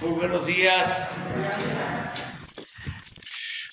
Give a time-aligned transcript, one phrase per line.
[0.00, 1.08] Muy buenos días.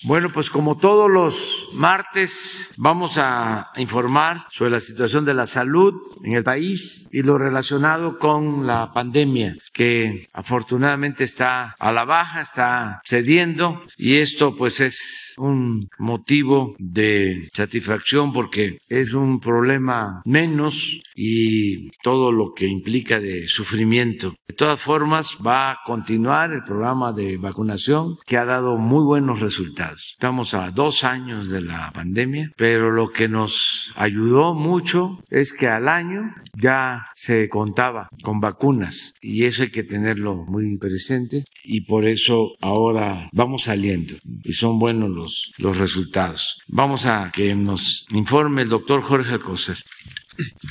[0.04, 5.94] Bueno, pues como todos los martes vamos a informar sobre la situación de la salud
[6.24, 12.42] en el país y lo relacionado con la pandemia que afortunadamente está a la baja,
[12.42, 21.00] está cediendo y esto pues es un motivo de satisfacción porque es un problema menos
[21.16, 24.36] y todo lo que implica de sufrimiento.
[24.48, 29.40] De todas formas va a continuar el programa de vacunación que ha dado muy buenos
[29.40, 30.12] resultados.
[30.14, 35.68] Estamos a dos años de la pandemia, pero lo que nos ayudó mucho es que
[35.68, 41.82] al año ya se contaba con vacunas y eso hay que tenerlo muy presente y
[41.82, 46.60] por eso ahora vamos saliendo y son buenos los, los resultados.
[46.68, 49.78] Vamos a que nos informe el doctor Jorge Alcocer.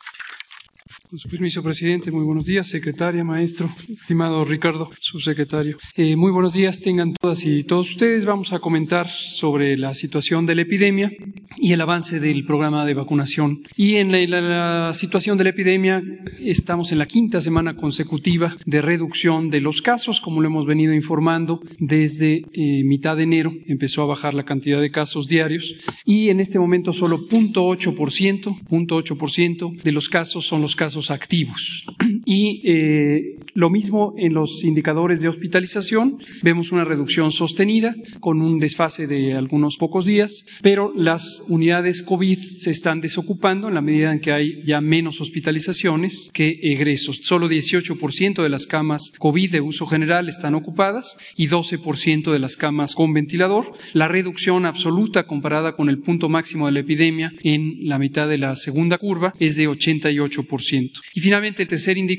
[1.09, 5.79] Con su permiso, presidente, muy buenos días, secretaria, maestro, estimado Ricardo, subsecretario.
[5.97, 8.27] Eh, muy buenos días, tengan todas y todos ustedes.
[8.27, 11.11] Vamos a comentar sobre la situación de la epidemia
[11.57, 13.63] y el avance del programa de vacunación.
[13.75, 16.03] Y en la, situación de la epidemia,
[16.41, 20.93] estamos en la quinta semana consecutiva de reducción de los casos, como lo hemos venido
[20.93, 23.55] informando desde eh, mitad de enero.
[23.67, 29.83] Empezó a bajar la cantidad de casos diarios y en este momento solo 0.8%, 0.8%
[29.83, 31.84] de los casos son los casos activos.
[32.31, 38.59] Y eh, lo mismo en los indicadores de hospitalización, vemos una reducción sostenida con un
[38.59, 44.12] desfase de algunos pocos días, pero las unidades COVID se están desocupando en la medida
[44.12, 47.21] en que hay ya menos hospitalizaciones que egresos.
[47.22, 52.59] Solo 18% de las camas COVID de uso general están ocupadas y 12% de las
[52.59, 53.72] camas con ventilador.
[53.95, 58.36] La reducción absoluta comparada con el punto máximo de la epidemia en la mitad de
[58.36, 60.91] la segunda curva es de 88%.
[61.15, 62.17] Y finalmente, el tercer indicador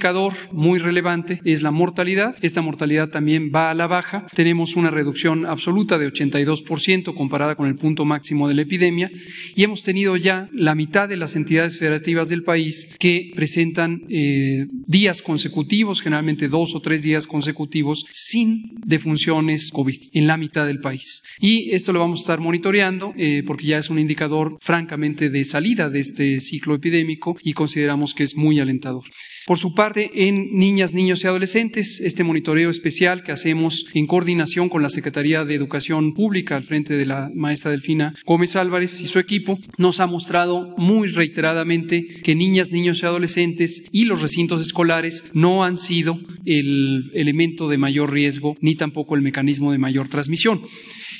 [0.51, 2.35] muy relevante es la mortalidad.
[2.41, 4.25] Esta mortalidad también va a la baja.
[4.33, 9.11] Tenemos una reducción absoluta de 82% comparada con el punto máximo de la epidemia
[9.55, 14.67] y hemos tenido ya la mitad de las entidades federativas del país que presentan eh,
[14.87, 20.79] días consecutivos, generalmente dos o tres días consecutivos, sin defunciones COVID en la mitad del
[20.79, 21.23] país.
[21.39, 25.43] Y esto lo vamos a estar monitoreando eh, porque ya es un indicador francamente de
[25.43, 29.03] salida de este ciclo epidémico y consideramos que es muy alentador.
[29.49, 34.69] Por su parte, en niñas, niños y adolescentes, este monitoreo especial que hacemos en coordinación
[34.69, 39.07] con la Secretaría de Educación Pública al frente de la maestra Delfina Gómez Álvarez y
[39.07, 44.61] su equipo, nos ha mostrado muy reiteradamente que niñas, niños y adolescentes y los recintos
[44.61, 50.09] escolares no han sido el elemento de mayor riesgo ni tampoco el mecanismo de mayor
[50.09, 50.61] transmisión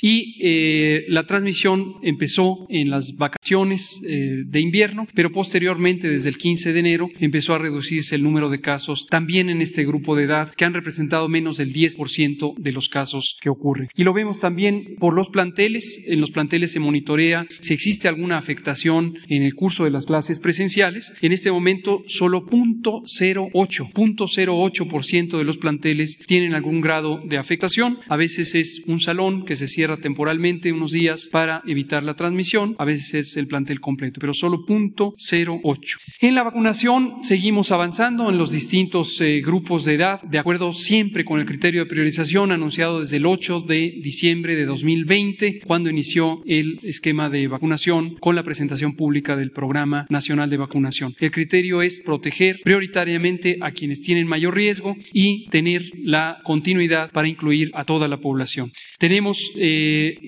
[0.00, 6.38] y eh, la transmisión empezó en las vacaciones eh, de invierno, pero posteriormente, desde el
[6.38, 10.24] 15 de enero, empezó a reducirse el número de casos también en este grupo de
[10.24, 13.88] edad, que han representado menos del 10% de los casos que ocurren.
[13.96, 16.04] Y lo vemos también por los planteles.
[16.06, 20.40] En los planteles se monitorea si existe alguna afectación en el curso de las clases
[20.40, 21.12] presenciales.
[21.20, 27.98] En este momento, solo 0.08, 0.08% de los planteles tienen algún grado de afectación.
[28.08, 32.74] A veces es un salón que se cierra temporalmente unos días para evitar la transmisión.
[32.78, 35.98] A veces es el plantel completo, pero solo punto 0,8.
[36.20, 41.24] En la vacunación seguimos avanzando en los distintos eh, grupos de edad, de acuerdo siempre
[41.24, 46.42] con el criterio de priorización anunciado desde el 8 de diciembre de 2020, cuando inició
[46.46, 51.14] el esquema de vacunación con la presentación pública del Programa Nacional de Vacunación.
[51.18, 57.28] El criterio es proteger prioritariamente a quienes tienen mayor riesgo y tener la continuidad para
[57.28, 58.72] incluir a toda la población.
[58.98, 59.79] Tenemos eh,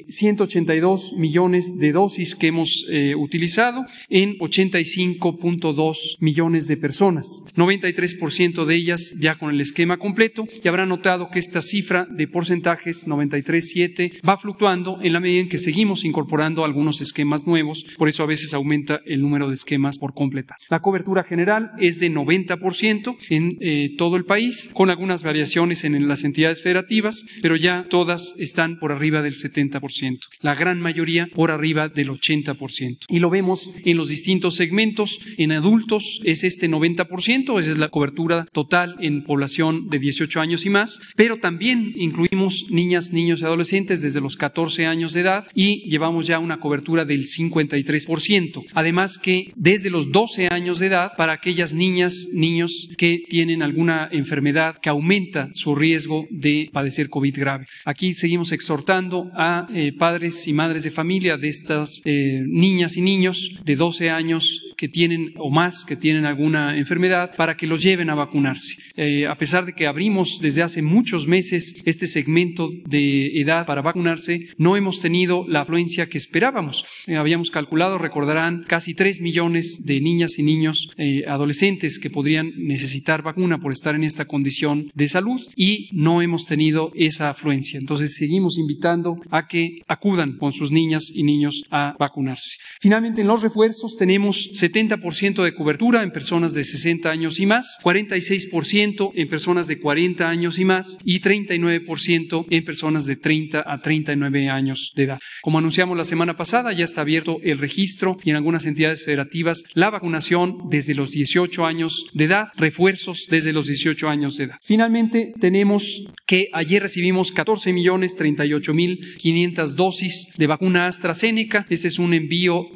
[0.08, 8.74] 182 millones de dosis que hemos eh, utilizado en 85.2 millones de personas, 93% de
[8.74, 10.46] ellas ya con el esquema completo.
[10.62, 15.48] Y habrá notado que esta cifra de porcentajes 93.7 va fluctuando en la medida en
[15.48, 19.98] que seguimos incorporando algunos esquemas nuevos, por eso a veces aumenta el número de esquemas
[19.98, 20.56] por completar.
[20.70, 26.08] La cobertura general es de 90% en eh, todo el país, con algunas variaciones en
[26.08, 31.50] las entidades federativas, pero ya todas están por arriba del 70%, la gran mayoría por
[31.50, 33.06] arriba del 80%.
[33.08, 35.18] Y lo vemos en los distintos segmentos.
[35.38, 40.66] En adultos es este 90%, esa es la cobertura total en población de 18 años
[40.66, 45.44] y más, pero también incluimos niñas, niños y adolescentes desde los 14 años de edad
[45.54, 48.64] y llevamos ya una cobertura del 53%.
[48.74, 54.08] Además que desde los 12 años de edad para aquellas niñas, niños que tienen alguna
[54.12, 57.66] enfermedad que aumenta su riesgo de padecer COVID grave.
[57.84, 63.00] Aquí seguimos exhortando a eh, padres y madres de familia de estas eh, niñas y
[63.00, 67.82] niños de 12 años que tienen o más que tienen alguna enfermedad para que los
[67.82, 68.76] lleven a vacunarse.
[68.96, 73.82] Eh, a pesar de que abrimos desde hace muchos meses este segmento de edad para
[73.82, 76.84] vacunarse, no hemos tenido la afluencia que esperábamos.
[77.16, 80.90] habíamos calculado, recordarán, casi 3 millones de niñas y niños
[81.26, 86.46] adolescentes que podrían necesitar vacuna por estar en esta condición de salud y no hemos
[86.46, 87.78] tenido esa afluencia.
[87.78, 92.56] Entonces seguimos invitando a que acudan con sus niñas y niños a vacunarse.
[92.80, 97.78] Finalmente, en los refuerzos tenemos 70% de cobertura en personas de 60 años y más,
[97.82, 103.80] 46% en personas de 40 años y más y 39% en personas de 30 a
[103.80, 105.18] 39 años de edad.
[105.42, 109.64] Como anunciamos la semana pasada, ya está abierto el registro y en algunas entidades federativas
[109.74, 114.56] la vacunación desde los 18 años de edad, refuerzos desde los 18 años de edad.
[114.62, 121.66] Finalmente, tenemos que ayer recibimos 14 millones 38 mil 500 dosis de vacuna AstraZeneca.
[121.68, 122.66] Este es un envío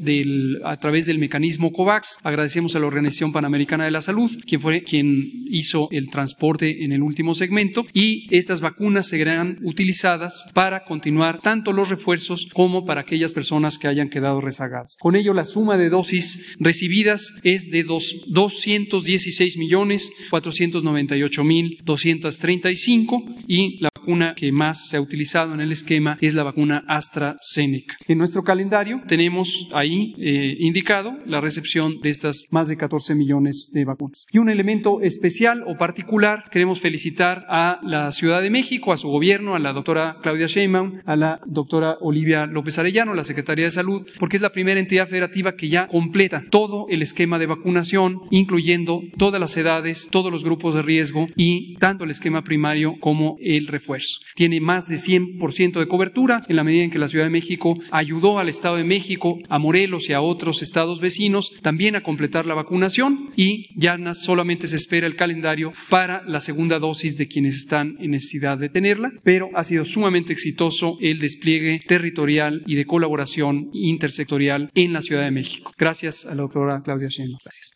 [0.65, 2.19] a través del mecanismo COVAX.
[2.23, 6.93] Agradecemos a la Organización Panamericana de la Salud, quien fue quien hizo el transporte en
[6.93, 7.85] el último segmento.
[7.93, 13.89] Y estas vacunas serán utilizadas para continuar tanto los refuerzos como para aquellas personas que
[13.89, 14.97] hayan quedado rezagadas.
[14.99, 23.25] Con ello, la suma de dosis recibidas es de dos, 216 millones 498 mil 235
[23.47, 27.97] y la vacuna que más se ha utilizado en el esquema es la vacuna AstraZeneca.
[28.07, 33.73] En nuestro calendario tenemos ahí eh, indicado la recepción de estas más de 14 millones
[33.73, 34.27] de vacunas.
[34.31, 39.09] Y un elemento especial o particular, queremos felicitar a la Ciudad de México, a su
[39.09, 43.73] gobierno, a la doctora Claudia Sheinbaum, a la doctora Olivia López Arellano, la Secretaría de
[43.73, 48.21] Salud, porque es la primera entidad federativa que ya completa todo el esquema de vacunación,
[48.31, 53.37] incluyendo todas las edades, todos los grupos de riesgo y tanto el esquema primario como
[53.41, 53.96] el refuerzo.
[54.35, 57.79] Tiene más de 100% de cobertura en la medida en que la Ciudad de México
[57.91, 62.47] ayudó al Estado de México, a Morelos y a otros estados vecinos también a completar
[62.47, 67.57] la vacunación y ya solamente se espera el calendario para la segunda dosis de quienes
[67.57, 72.87] están en necesidad de tenerla, pero ha sido sumamente exitoso el despliegue territorial y de
[72.87, 75.73] colaboración intersectorial en la Ciudad de México.
[75.79, 77.39] Gracias a la doctora Claudia Sheinbaum.
[77.43, 77.73] Gracias.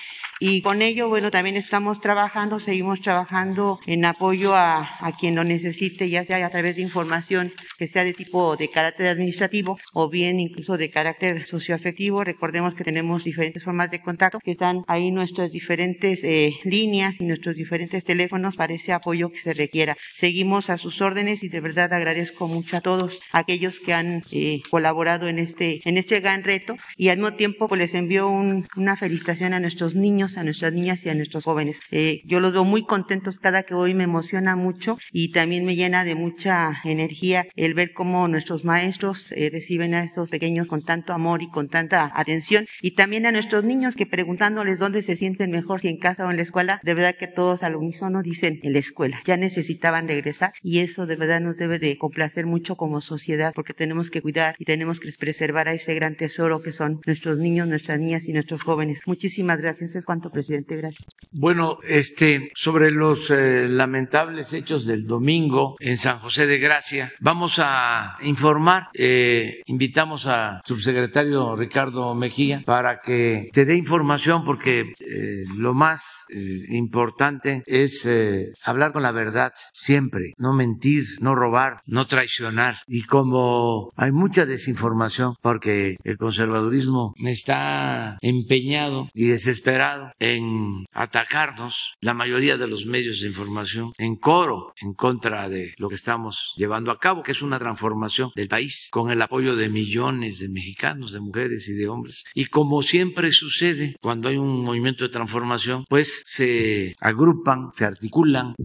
[0.45, 5.45] Y con ello, bueno, también estamos trabajando, seguimos trabajando en apoyo a, a, quien lo
[5.45, 10.09] necesite, ya sea a través de información que sea de tipo de carácter administrativo o
[10.09, 12.25] bien incluso de carácter socioafectivo.
[12.25, 17.25] Recordemos que tenemos diferentes formas de contacto, que están ahí nuestras diferentes eh, líneas y
[17.25, 19.95] nuestros diferentes teléfonos para ese apoyo que se requiera.
[20.11, 24.61] Seguimos a sus órdenes y de verdad agradezco mucho a todos aquellos que han eh,
[24.69, 28.67] colaborado en este, en este gran reto y al mismo tiempo pues les envío un,
[28.75, 31.79] una felicitación a nuestros niños a nuestras niñas y a nuestros jóvenes.
[31.91, 35.75] Eh, yo los veo muy contentos cada que hoy me emociona mucho y también me
[35.75, 40.83] llena de mucha energía el ver cómo nuestros maestros eh, reciben a esos pequeños con
[40.83, 45.15] tanto amor y con tanta atención y también a nuestros niños que preguntándoles dónde se
[45.15, 48.21] sienten mejor, si en casa o en la escuela, de verdad que todos al unísono
[48.21, 49.21] dicen en la escuela.
[49.25, 53.73] Ya necesitaban regresar y eso de verdad nos debe de complacer mucho como sociedad porque
[53.73, 57.67] tenemos que cuidar y tenemos que preservar a ese gran tesoro que son nuestros niños,
[57.67, 59.01] nuestras niñas y nuestros jóvenes.
[59.05, 59.95] Muchísimas gracias.
[59.95, 60.75] Es cuanto, presidente.
[60.77, 61.05] Gracias.
[61.31, 67.59] Bueno, este, sobre los eh, lamentables hechos del domingo en San José de Gracia, vamos
[67.59, 68.89] a informar.
[68.93, 76.25] Eh, invitamos al subsecretario Ricardo Mejía para que se dé información porque eh, lo más
[76.29, 82.77] eh, importante es eh, hablar con la verdad siempre, no mentir, no robar, no traicionar.
[82.87, 92.13] Y como hay mucha desinformación porque el conservadurismo está empeñado y desesperado en atacarnos, la
[92.13, 96.91] mayoría de los medios de información, en coro en contra de lo que estamos llevando
[96.91, 101.11] a cabo, que es una transformación del país con el apoyo de millones de mexicanos,
[101.11, 102.23] de mujeres y de hombres.
[102.33, 108.55] Y como siempre sucede cuando hay un movimiento de transformación, pues se agrupan, se articulan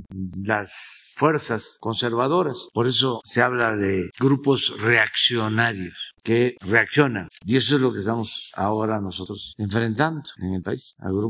[0.43, 2.69] las fuerzas conservadoras.
[2.73, 7.29] Por eso se habla de grupos reaccionarios que reaccionan.
[7.45, 11.28] Y eso es lo que estamos ahora nosotros enfrentando en el país, a grupos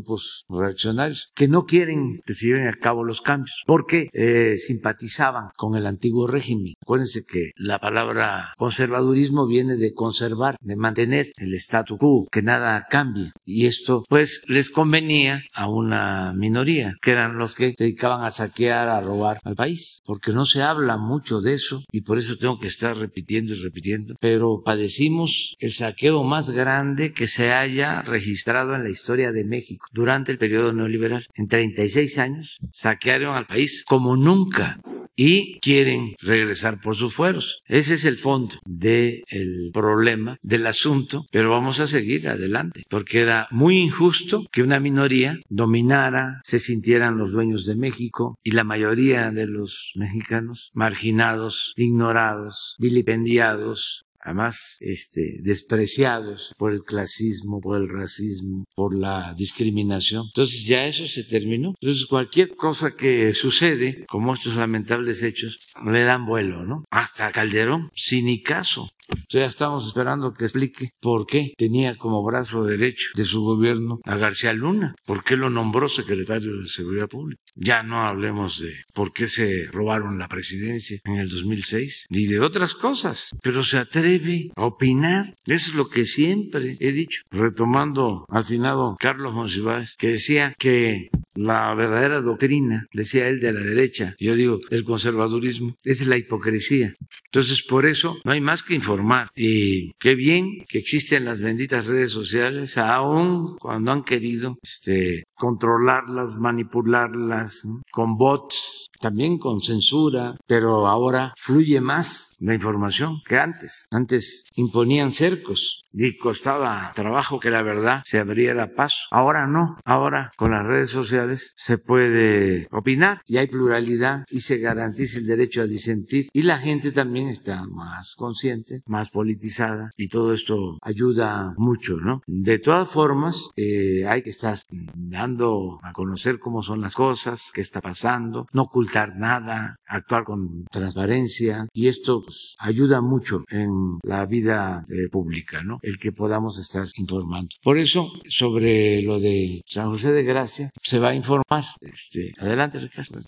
[0.48, 5.76] reaccionarios que no quieren que se lleven a cabo los cambios porque eh, simpatizaban con
[5.76, 6.74] el antiguo régimen.
[6.82, 12.86] Acuérdense que la palabra conservadurismo viene de conservar, de mantener el statu quo, que nada
[12.88, 13.32] cambie.
[13.44, 18.30] Y esto pues les convenía a una minoría, que eran los que se dedicaban a
[18.30, 22.36] saquear, a robar al país, porque no se habla mucho de eso y por eso
[22.36, 28.02] tengo que estar repitiendo y repitiendo, pero padecimos el saqueo más grande que se haya
[28.02, 31.26] registrado en la historia de México durante el periodo neoliberal.
[31.34, 34.78] En 36 años saquearon al país como nunca
[35.18, 37.60] y quieren regresar por sus fueros.
[37.66, 39.24] Ese es el fondo del
[39.72, 45.36] problema, del asunto, pero vamos a seguir adelante, porque era muy injusto que una minoría
[45.48, 52.76] dominara, se sintieran los dueños de México y la mayoría de los mexicanos marginados, ignorados,
[52.78, 60.24] vilipendiados, además este, despreciados por el clasismo, por el racismo, por la discriminación.
[60.26, 61.74] Entonces ya eso se terminó.
[61.80, 66.84] Entonces cualquier cosa que sucede, como estos lamentables hechos, le dan vuelo, ¿no?
[66.90, 68.90] Hasta Calderón, sin ni caso.
[69.28, 74.16] Ya estamos esperando que explique por qué tenía como brazo derecho de su gobierno a
[74.16, 77.42] García Luna, por qué lo nombró secretario de Seguridad Pública.
[77.54, 82.40] Ya no hablemos de por qué se robaron la presidencia en el 2006, ni de
[82.40, 85.34] otras cosas, pero se atreve a opinar.
[85.46, 91.10] Eso es lo que siempre he dicho, retomando al finado Carlos Monsiváis, que decía que
[91.38, 96.94] la verdadera doctrina, decía él de la derecha, yo digo, el conservadurismo, es la hipocresía.
[97.26, 99.30] Entonces, por eso no hay más que informar.
[99.36, 106.36] Y qué bien que existen las benditas redes sociales, aún cuando han querido este, controlarlas,
[106.36, 113.86] manipularlas con bots, también con censura, pero ahora fluye más la información que antes.
[113.90, 119.06] Antes imponían cercos y costaba trabajo que la verdad se abriera paso.
[119.10, 124.58] Ahora no, ahora con las redes sociales se puede opinar y hay pluralidad y se
[124.58, 130.08] garantiza el derecho a disentir y la gente también está más consciente, más politizada y
[130.08, 132.22] todo esto ayuda mucho, ¿no?
[132.26, 134.58] De todas formas, eh, hay que estar
[134.94, 140.64] dando a conocer cómo son las cosas, qué está pasando, no ocultar nada, actuar con
[140.70, 145.80] transparencia y esto pues, ayuda mucho en la vida eh, pública, ¿no?
[145.88, 147.48] El que podamos estar informando.
[147.62, 151.64] Por eso, sobre lo de San José de Gracia, se va a informar.
[151.80, 153.20] Este, adelante, Ricardo.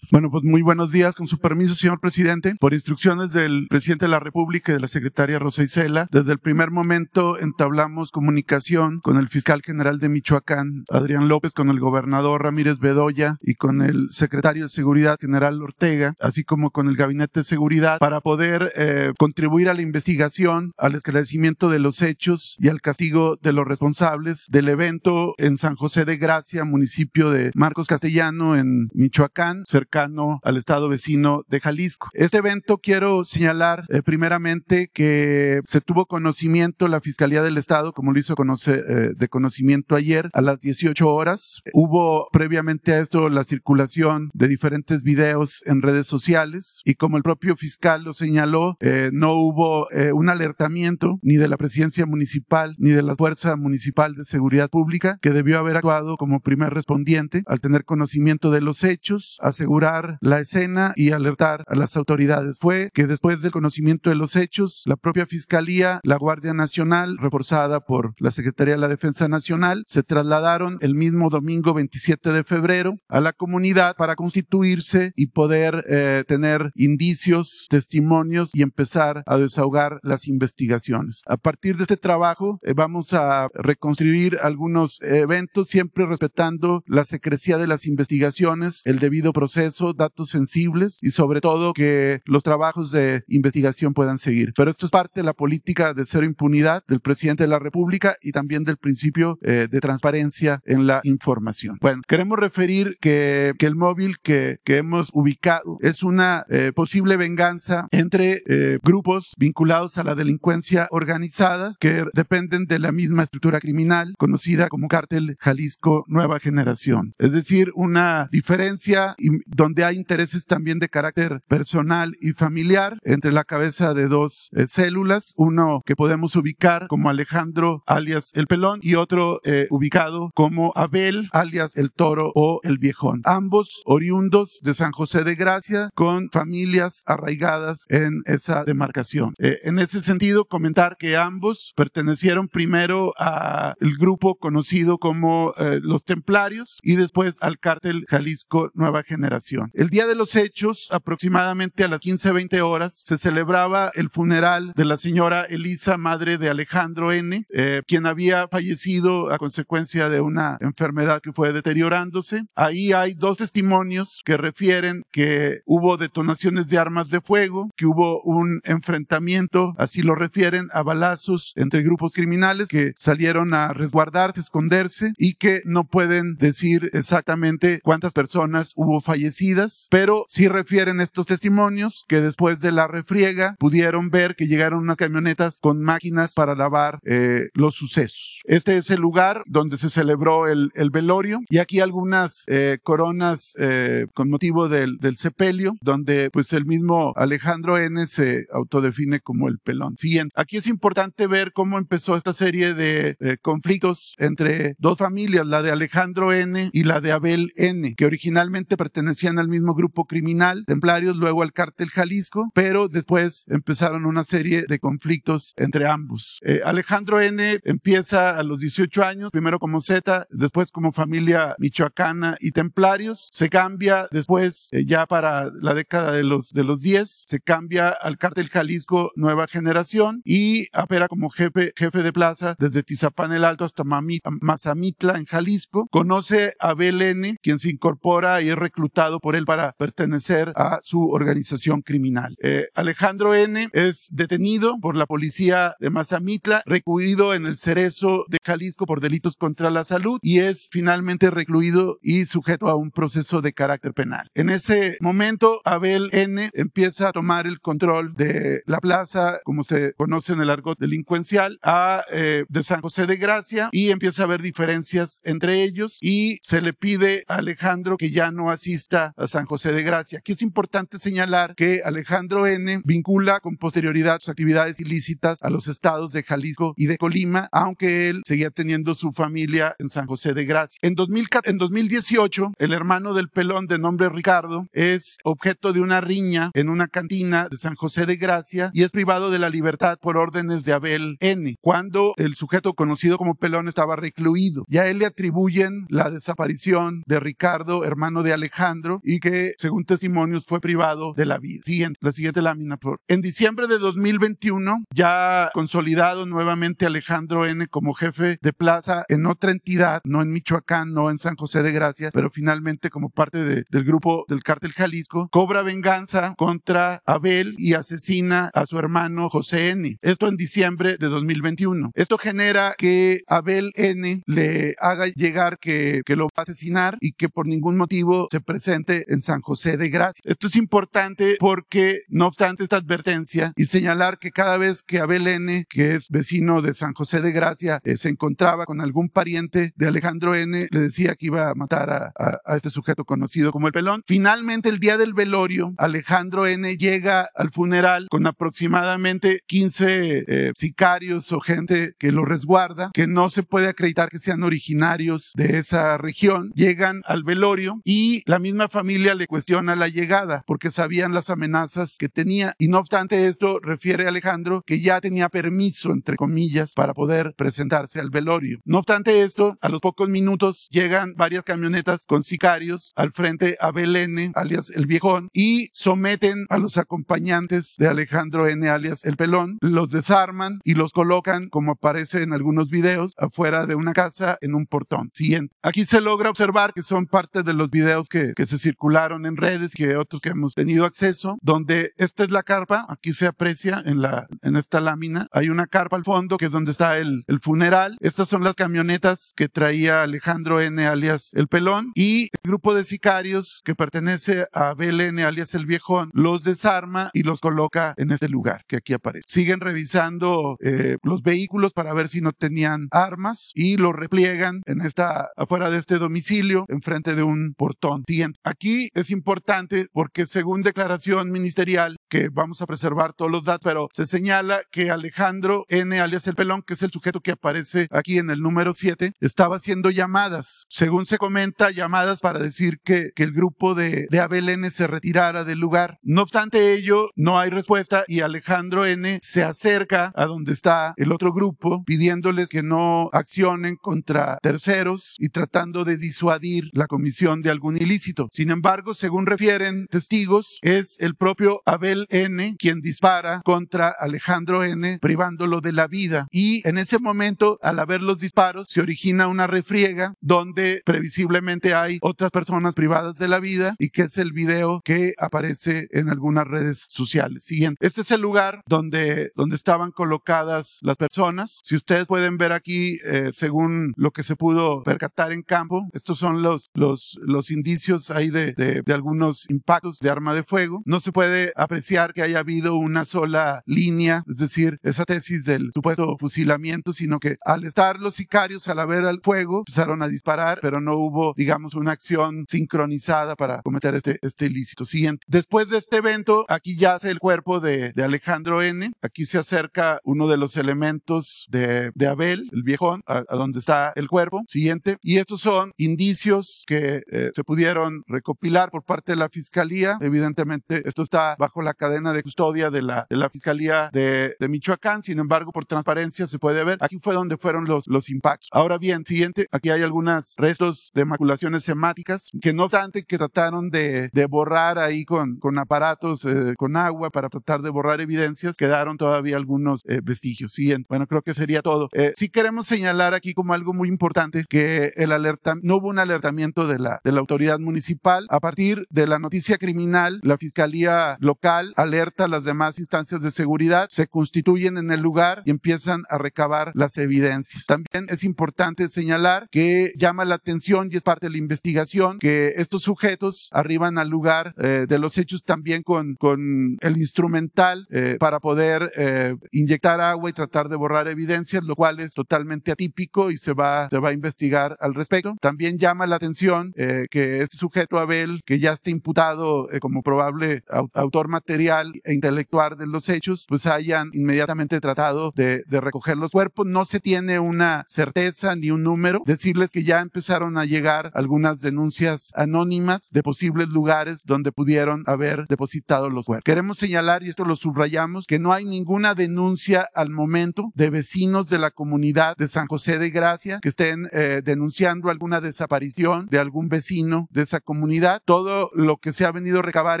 [0.12, 1.14] Bueno, pues muy buenos días.
[1.14, 2.54] Con su permiso, señor presidente.
[2.60, 6.38] Por instrucciones del presidente de la República y de la secretaria Rosa Isela, desde el
[6.38, 12.42] primer momento entablamos comunicación con el fiscal general de Michoacán, Adrián López, con el gobernador
[12.42, 17.40] Ramírez Bedoya y con el secretario de Seguridad General Ortega, así como con el Gabinete
[17.40, 22.68] de Seguridad, para poder eh, contribuir a la investigación, al esclarecimiento de los hechos y
[22.68, 27.86] al castigo de los responsables del evento en San José de Gracia, municipio de Marcos
[27.86, 30.01] Castellano, en Michoacán, cerca
[30.42, 32.08] al estado vecino de Jalisco.
[32.12, 38.12] Este evento quiero señalar eh, primeramente que se tuvo conocimiento la Fiscalía del Estado, como
[38.12, 41.60] lo hizo conocer, eh, de conocimiento ayer, a las 18 horas.
[41.72, 47.22] Hubo previamente a esto la circulación de diferentes videos en redes sociales y como el
[47.22, 52.90] propio fiscal lo señaló, eh, no hubo un alertamiento ni de la presidencia municipal ni
[52.90, 57.60] de la Fuerza Municipal de Seguridad Pública que debió haber actuado como primer respondiente al
[57.60, 62.58] tener conocimiento de los hechos, asegurar la escena y alertar a las autoridades.
[62.60, 67.80] Fue que después del conocimiento de los hechos, la propia Fiscalía, la Guardia Nacional, reforzada
[67.80, 72.96] por la Secretaría de la Defensa Nacional, se trasladaron el mismo domingo 27 de febrero
[73.08, 79.98] a la comunidad para constituirse y poder eh, tener indicios, testimonios y empezar a desahogar
[80.02, 81.22] las investigaciones.
[81.26, 87.58] A partir de este trabajo eh, vamos a reconstruir algunos eventos siempre respetando la secrecía
[87.58, 93.24] de las investigaciones, el debido proceso datos sensibles y sobre todo que los trabajos de
[93.26, 94.52] investigación puedan seguir.
[94.56, 98.14] Pero esto es parte de la política de cero impunidad del presidente de la República
[98.22, 101.78] y también del principio eh, de transparencia en la información.
[101.80, 107.16] Bueno, queremos referir que, que el móvil que, que, hemos ubicado es una eh, posible
[107.16, 113.60] venganza entre eh, grupos vinculados a la delincuencia organizada que dependen de la misma estructura
[113.60, 117.14] criminal conocida como Cártel Jalisco Nueva Generación.
[117.18, 119.14] Es decir, una diferencia
[119.46, 124.50] donde donde hay intereses también de carácter personal y familiar entre la cabeza de dos
[124.52, 130.30] eh, células, uno que podemos ubicar como Alejandro alias el pelón y otro eh, ubicado
[130.34, 133.22] como Abel alias el toro o el viejón.
[133.24, 139.32] Ambos oriundos de San José de Gracia con familias arraigadas en esa demarcación.
[139.38, 146.78] Eh, en ese sentido, comentar que ambos pertenecieron primero al grupo conocido como los Templarios
[146.82, 149.51] y después al cártel Jalisco Nueva Generación.
[149.74, 154.84] El día de los hechos, aproximadamente a las 15-20 horas, se celebraba el funeral de
[154.84, 160.56] la señora Elisa, madre de Alejandro N., eh, quien había fallecido a consecuencia de una
[160.60, 162.44] enfermedad que fue deteriorándose.
[162.54, 168.22] Ahí hay dos testimonios que refieren que hubo detonaciones de armas de fuego, que hubo
[168.22, 175.12] un enfrentamiento, así lo refieren, a balazos entre grupos criminales que salieron a resguardarse, esconderse
[175.18, 179.00] y que no pueden decir exactamente cuántas personas hubo
[179.42, 184.80] fallecidas pero sí refieren estos testimonios que después de la refriega pudieron ver que llegaron
[184.80, 188.42] unas camionetas con máquinas para lavar eh, los sucesos.
[188.44, 194.06] Este es el lugar donde se celebró el, velorio y aquí algunas eh, coronas eh,
[194.14, 199.58] con motivo del, del, sepelio, donde pues el mismo Alejandro N se autodefine como el
[199.58, 199.96] pelón.
[199.96, 200.34] Siguiente.
[200.36, 205.70] Aquí es importante ver cómo empezó esta serie de conflictos entre dos familias, la de
[205.70, 211.16] Alejandro N y la de Abel N, que originalmente pertenecían al mismo grupo criminal, templarios,
[211.16, 216.38] luego al cártel Jalisco, pero después empezaron una serie de conflictos entre ambos.
[216.42, 222.36] Eh, Alejandro N empieza a los 18 años, primero como Z, después como familia michoacana
[222.40, 227.24] y templarios, se cambia después, eh, ya para la década de los, de los 10,
[227.26, 232.82] se cambia al cártel Jalisco Nueva Generación y opera como jefe, jefe de plaza desde
[232.82, 235.86] Tizapán el Alto hasta Mazamitla en Jalisco.
[235.90, 241.08] Conoce a BLN, quien se incorpora y es reclutado por él para pertenecer a su
[241.08, 242.36] organización criminal.
[242.42, 243.68] Eh, Alejandro N.
[243.72, 249.36] es detenido por la policía de Mazamitla, recluido en el Cerezo de Jalisco por delitos
[249.36, 254.28] contra la salud y es finalmente recluido y sujeto a un proceso de carácter penal.
[254.34, 256.50] En ese momento, Abel N.
[256.54, 261.58] empieza a tomar el control de la plaza, como se conoce en el argot delincuencial,
[261.62, 266.38] a, eh, de San José de Gracia y empieza a haber diferencias entre ellos y
[266.42, 270.18] se le pide a Alejandro que ya no asista a San José de Gracia.
[270.18, 272.80] Aquí es importante señalar que Alejandro N.
[272.84, 278.08] vincula con posterioridad sus actividades ilícitas a los estados de Jalisco y de Colima, aunque
[278.08, 280.78] él seguía teniendo su familia en San José de Gracia.
[280.82, 286.68] En, 2018, el hermano del pelón de nombre Ricardo es objeto de una riña en
[286.68, 290.64] una cantina de San José de Gracia y es privado de la libertad por órdenes
[290.64, 291.56] de Abel N.
[291.60, 294.64] cuando el sujeto conocido como pelón estaba recluido.
[294.68, 300.44] Ya él le atribuyen la desaparición de Ricardo, hermano de Alejandro, y que según testimonios
[300.46, 301.62] fue privado de la vida.
[301.64, 302.76] Siguiente, la siguiente lámina.
[302.76, 303.00] Por.
[303.08, 309.50] En diciembre de 2021, ya consolidado nuevamente Alejandro N como jefe de plaza en otra
[309.50, 313.84] entidad, no en Michoacán, no en San José de Gracia, pero finalmente como parte del
[313.84, 319.96] grupo del cártel Jalisco, cobra venganza contra Abel y asesina a su hermano José N.
[320.00, 321.90] Esto en diciembre de 2021.
[321.94, 327.12] Esto genera que Abel N le haga llegar que, que lo va a asesinar y
[327.12, 330.22] que por ningún motivo se presente en San José de Gracia.
[330.24, 335.26] Esto es importante porque, no obstante esta advertencia y señalar que cada vez que Abel
[335.26, 339.72] N, que es vecino de San José de Gracia, eh, se encontraba con algún pariente
[339.76, 342.12] de Alejandro N, le decía que iba a matar a,
[342.44, 344.02] a, este sujeto conocido como el pelón.
[344.06, 351.32] Finalmente, el día del velorio, Alejandro N llega al funeral con aproximadamente 15 eh, sicarios
[351.32, 355.96] o gente que lo resguarda, que no se puede acreditar que sean originarios de esa
[355.98, 356.52] región.
[356.54, 361.96] Llegan al velorio y la misma familia le cuestiona la llegada porque sabían las amenazas
[361.98, 366.94] que tenía y no obstante esto refiere Alejandro que ya tenía permiso entre comillas para
[366.94, 368.58] poder presentarse al velorio.
[368.64, 373.70] No obstante esto, a los pocos minutos llegan varias camionetas con sicarios al frente a
[373.70, 379.58] Belén, alias el viejón, y someten a los acompañantes de Alejandro N, alias el pelón,
[379.60, 384.54] los desarman y los colocan, como aparece en algunos videos, afuera de una casa en
[384.54, 385.10] un portón.
[385.14, 385.54] Siguiente.
[385.62, 389.36] Aquí se logra observar que son parte de los videos que, que se circularon en
[389.36, 393.82] redes, que otros que hemos tenido acceso, donde esta es la carpa, aquí se aprecia
[393.84, 397.24] en, la, en esta lámina, hay una carpa al fondo que es donde está el,
[397.26, 402.40] el funeral, estas son las camionetas que traía Alejandro N alias el pelón y el
[402.44, 407.40] grupo de sicarios que pertenece a Abel N alias el viejón los desarma y los
[407.40, 409.24] coloca en este lugar que aquí aparece.
[409.28, 414.80] Siguen revisando eh, los vehículos para ver si no tenían armas y los repliegan en
[414.80, 418.04] esta afuera de este domicilio enfrente de un portón.
[418.06, 418.38] Siguiente.
[418.52, 423.88] Aquí es importante porque según declaración ministerial que vamos a preservar todos los datos, pero
[423.92, 428.18] se señala que Alejandro N alias el pelón, que es el sujeto que aparece aquí
[428.18, 430.66] en el número 7, estaba haciendo llamadas.
[430.68, 434.86] Según se comenta, llamadas para decir que, que el grupo de, de Abel N se
[434.86, 435.96] retirara del lugar.
[436.02, 441.10] No obstante ello, no hay respuesta y Alejandro N se acerca a donde está el
[441.10, 447.50] otro grupo pidiéndoles que no accionen contra terceros y tratando de disuadir la comisión de
[447.50, 448.28] algún ilícito.
[448.50, 455.60] Embargo, según refieren testigos, es el propio Abel N quien dispara contra Alejandro N privándolo
[455.60, 460.14] de la vida y en ese momento al haber los disparos se origina una refriega
[460.20, 465.14] donde previsiblemente hay otras personas privadas de la vida y que es el video que
[465.18, 467.44] aparece en algunas redes sociales.
[467.44, 467.84] Siguiente.
[467.86, 471.60] Este es el lugar donde, donde estaban colocadas las personas.
[471.64, 476.18] Si ustedes pueden ver aquí, eh, según lo que se pudo percatar en campo, estos
[476.18, 480.82] son los, los, los indicios ahí de, de, de algunos impactos de arma de fuego.
[480.84, 485.70] No se puede apreciar que haya habido una sola línea, es decir, esa tesis del
[485.72, 490.58] supuesto fusilamiento, sino que al estar los sicarios, al haber el fuego, empezaron a disparar,
[490.60, 494.84] pero no hubo, digamos, una acción sincronizada para cometer este, este ilícito.
[494.84, 495.24] Siguiente.
[495.28, 498.92] Después de este evento, aquí yace el cuerpo de, de Alejandro N.
[499.02, 503.58] Aquí se acerca uno de los elementos de, de Abel, el viejón, a, a, donde
[503.58, 504.42] está el cuerpo.
[504.48, 504.96] Siguiente.
[505.02, 509.98] Y estos son indicios que eh, se pudieron recopilar por parte de la fiscalía.
[510.00, 514.48] Evidentemente, esto está bajo la cadena de custodia de la, de la fiscalía de, de
[514.48, 515.02] Michoacán.
[515.02, 516.78] Sin embargo, por transparencia se puede ver.
[516.80, 518.48] Aquí fue donde fueron los, los impactos.
[518.52, 523.70] Ahora bien, siguiente, aquí hay algunos restos de maculaciones semáticas que no obstante que trataron
[523.70, 528.56] de, de borrar ahí con, con aparatos, eh, con agua para tratar de borrar evidencias,
[528.56, 530.52] quedaron todavía algunos eh, vestigios.
[530.52, 530.86] Siguiente.
[530.88, 531.88] Bueno, creo que sería todo.
[531.92, 535.98] Eh, sí queremos señalar aquí como algo muy importante que el alerta, no hubo un
[535.98, 540.36] alertamiento de la, de la autoridad municipal cual, a partir de la noticia criminal, la
[540.36, 545.50] Fiscalía local alerta a las demás instancias de seguridad, se constituyen en el lugar y
[545.50, 547.66] empiezan a recabar las evidencias.
[547.66, 552.54] También es importante señalar que llama la atención y es parte de la investigación que
[552.56, 558.16] estos sujetos arriban al lugar eh, de los hechos también con, con el instrumental eh,
[558.18, 563.30] para poder eh, inyectar agua y tratar de borrar evidencias, lo cual es totalmente atípico
[563.30, 565.34] y se va, se va a investigar al respecto.
[565.40, 567.98] También llama la atención que este sujeto
[568.44, 570.62] Que ya está imputado como probable
[570.94, 576.30] autor material e intelectual de los hechos, pues hayan inmediatamente tratado de, de recoger los
[576.30, 576.66] cuerpos.
[576.66, 579.22] No se tiene una certeza ni un número.
[579.26, 585.46] Decirles que ya empezaron a llegar algunas denuncias anónimas de posibles lugares donde pudieron haber
[585.48, 586.44] depositado los cuerpos.
[586.44, 591.48] Queremos señalar, y esto lo subrayamos, que no hay ninguna denuncia al momento de vecinos
[591.48, 596.38] de la comunidad de San José de Gracia que estén eh, denunciando alguna desaparición de
[596.38, 597.91] algún vecino de esa comunidad.
[598.24, 600.00] Todo lo que se ha venido a recabar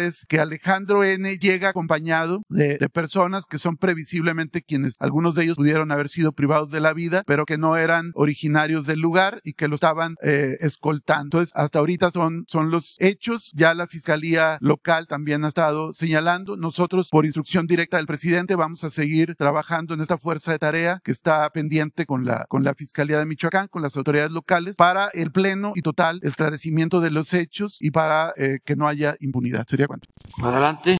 [0.00, 5.44] es que Alejandro N llega acompañado de, de personas que son previsiblemente quienes algunos de
[5.44, 9.40] ellos pudieron haber sido privados de la vida, pero que no eran originarios del lugar
[9.44, 11.22] y que lo estaban eh, escoltando.
[11.22, 13.52] Entonces, hasta ahorita son, son los hechos.
[13.54, 16.56] Ya la Fiscalía local también ha estado señalando.
[16.56, 21.00] Nosotros, por instrucción directa del presidente, vamos a seguir trabajando en esta fuerza de tarea
[21.04, 25.08] que está pendiente con la, con la Fiscalía de Michoacán, con las autoridades locales, para
[25.14, 29.66] el pleno y total esclarecimiento de los hechos y para eh, que no haya impunidad.
[29.66, 30.08] ¿Sería cuánto?
[30.42, 30.98] Adelante,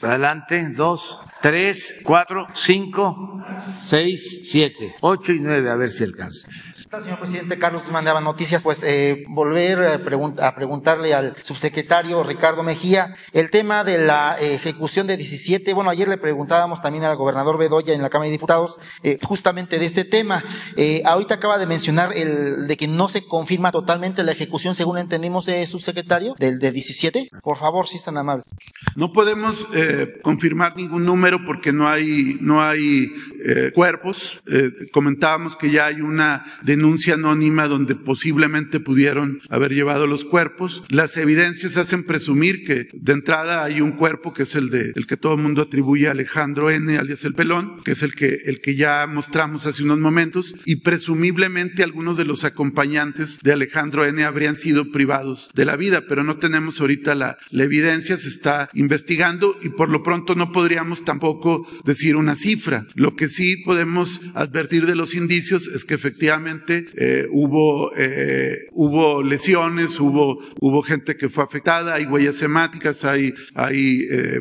[0.00, 3.42] adelante, dos, tres, cuatro, cinco,
[3.80, 6.48] seis, siete, ocho y nueve, a ver si alcanza
[7.00, 13.50] señor presidente Carlos mandaba noticias, pues eh, volver a, preguntarle al subsecretario Ricardo Mejía el
[13.50, 15.72] tema de la ejecución de 17.
[15.72, 19.78] Bueno, ayer le preguntábamos también al gobernador Bedoya en la Cámara de Diputados eh, justamente
[19.78, 20.44] de este tema.
[20.76, 24.98] Eh, ahorita acaba de mencionar el de que no se confirma totalmente la ejecución, según
[24.98, 27.30] entendimos, eh, subsecretario, del de 17.
[27.42, 28.44] Por favor, si es tan amable.
[28.96, 29.66] No podemos
[30.22, 33.10] confirmar ningún número porque no hay, no hay
[33.74, 34.42] cuerpos.
[34.92, 40.82] comentábamos que ya hay una denuncia denuncia anónima donde posiblemente pudieron haber llevado los cuerpos.
[40.88, 45.06] Las evidencias hacen presumir que de entrada hay un cuerpo que es el de el
[45.06, 48.40] que todo el mundo atribuye a Alejandro N, alias el pelón, que es el que
[48.46, 54.04] el que ya mostramos hace unos momentos y presumiblemente algunos de los acompañantes de Alejandro
[54.04, 58.28] N habrían sido privados de la vida, pero no tenemos ahorita la, la evidencia, se
[58.28, 62.88] está investigando y por lo pronto no podríamos tampoco decir una cifra.
[62.96, 69.22] Lo que sí podemos advertir de los indicios es que efectivamente eh, hubo, eh, hubo
[69.22, 74.40] lesiones, hubo, hubo gente que fue afectada, hay huellas hemáticas, hay, hay eh,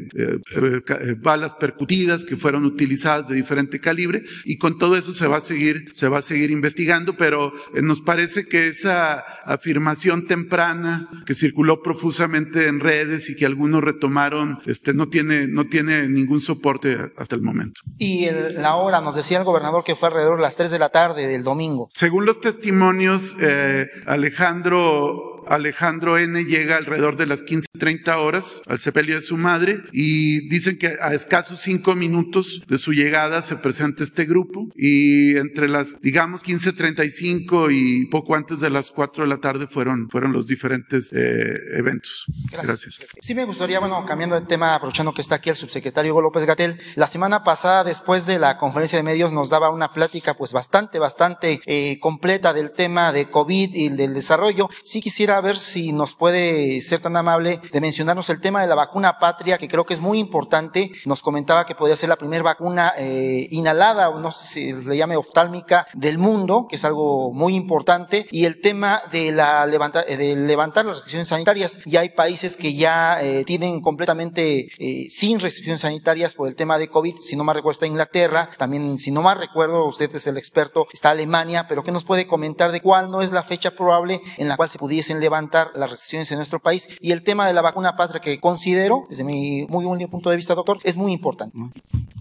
[1.22, 5.42] balas percutidas que fueron utilizadas de diferente calibre y con todo eso se va a
[5.42, 11.82] seguir, se va a seguir investigando, pero nos parece que esa afirmación temprana que circuló
[11.82, 17.36] profusamente en redes y que algunos retomaron, este, no tiene, no tiene ningún soporte hasta
[17.36, 17.82] el momento.
[17.98, 20.90] Y la hora, nos decía el gobernador que fue alrededor de las 3 de la
[20.90, 21.90] tarde del domingo.
[21.94, 26.44] Según los testimonios, eh, Alejandro Alejandro N.
[26.46, 31.14] llega alrededor de las 15.30 horas al sepelio de su madre y dicen que a
[31.14, 37.70] escasos cinco minutos de su llegada se presenta este grupo y entre las, digamos, 15.35
[37.72, 42.26] y poco antes de las 4 de la tarde fueron, fueron los diferentes eh, eventos.
[42.52, 43.00] Gracias.
[43.22, 46.46] Sí me gustaría, bueno, cambiando de tema, aprovechando que está aquí el subsecretario Hugo López
[46.46, 50.54] Gatel, la semana pasada, después de la conferencia de medios, nos daba una plática pues
[50.54, 54.70] bastante, bastante eh, completa del tema de COVID y del desarrollo.
[54.84, 58.76] Sí quisiera ver si nos puede ser tan amable de mencionarnos el tema de la
[58.76, 60.92] vacuna patria, que creo que es muy importante.
[61.06, 65.16] Nos comentaba que podría ser la primera vacuna eh, inhalada, no sé si le llame
[65.16, 68.28] oftálmica, del mundo, que es algo muy importante.
[68.32, 71.80] Y el tema de, la levanta, eh, de levantar las restricciones sanitarias.
[71.86, 74.70] Ya hay países que ya eh, tienen completamente
[75.10, 77.16] sin restricciones sanitarias por el tema de COVID.
[77.22, 78.50] Si no más recuerdo, está Inglaterra.
[78.58, 81.68] También, si no más recuerdo, usted es el experto, está Alemania.
[81.68, 84.70] Pero ¿qué nos puede comentar de cuál no es la fecha probable en la cual
[84.70, 88.20] se pudiesen levantar las restricciones en nuestro país y el tema de la vacuna patria
[88.20, 91.58] que considero, desde mi muy buen punto de vista, doctor, es muy importante.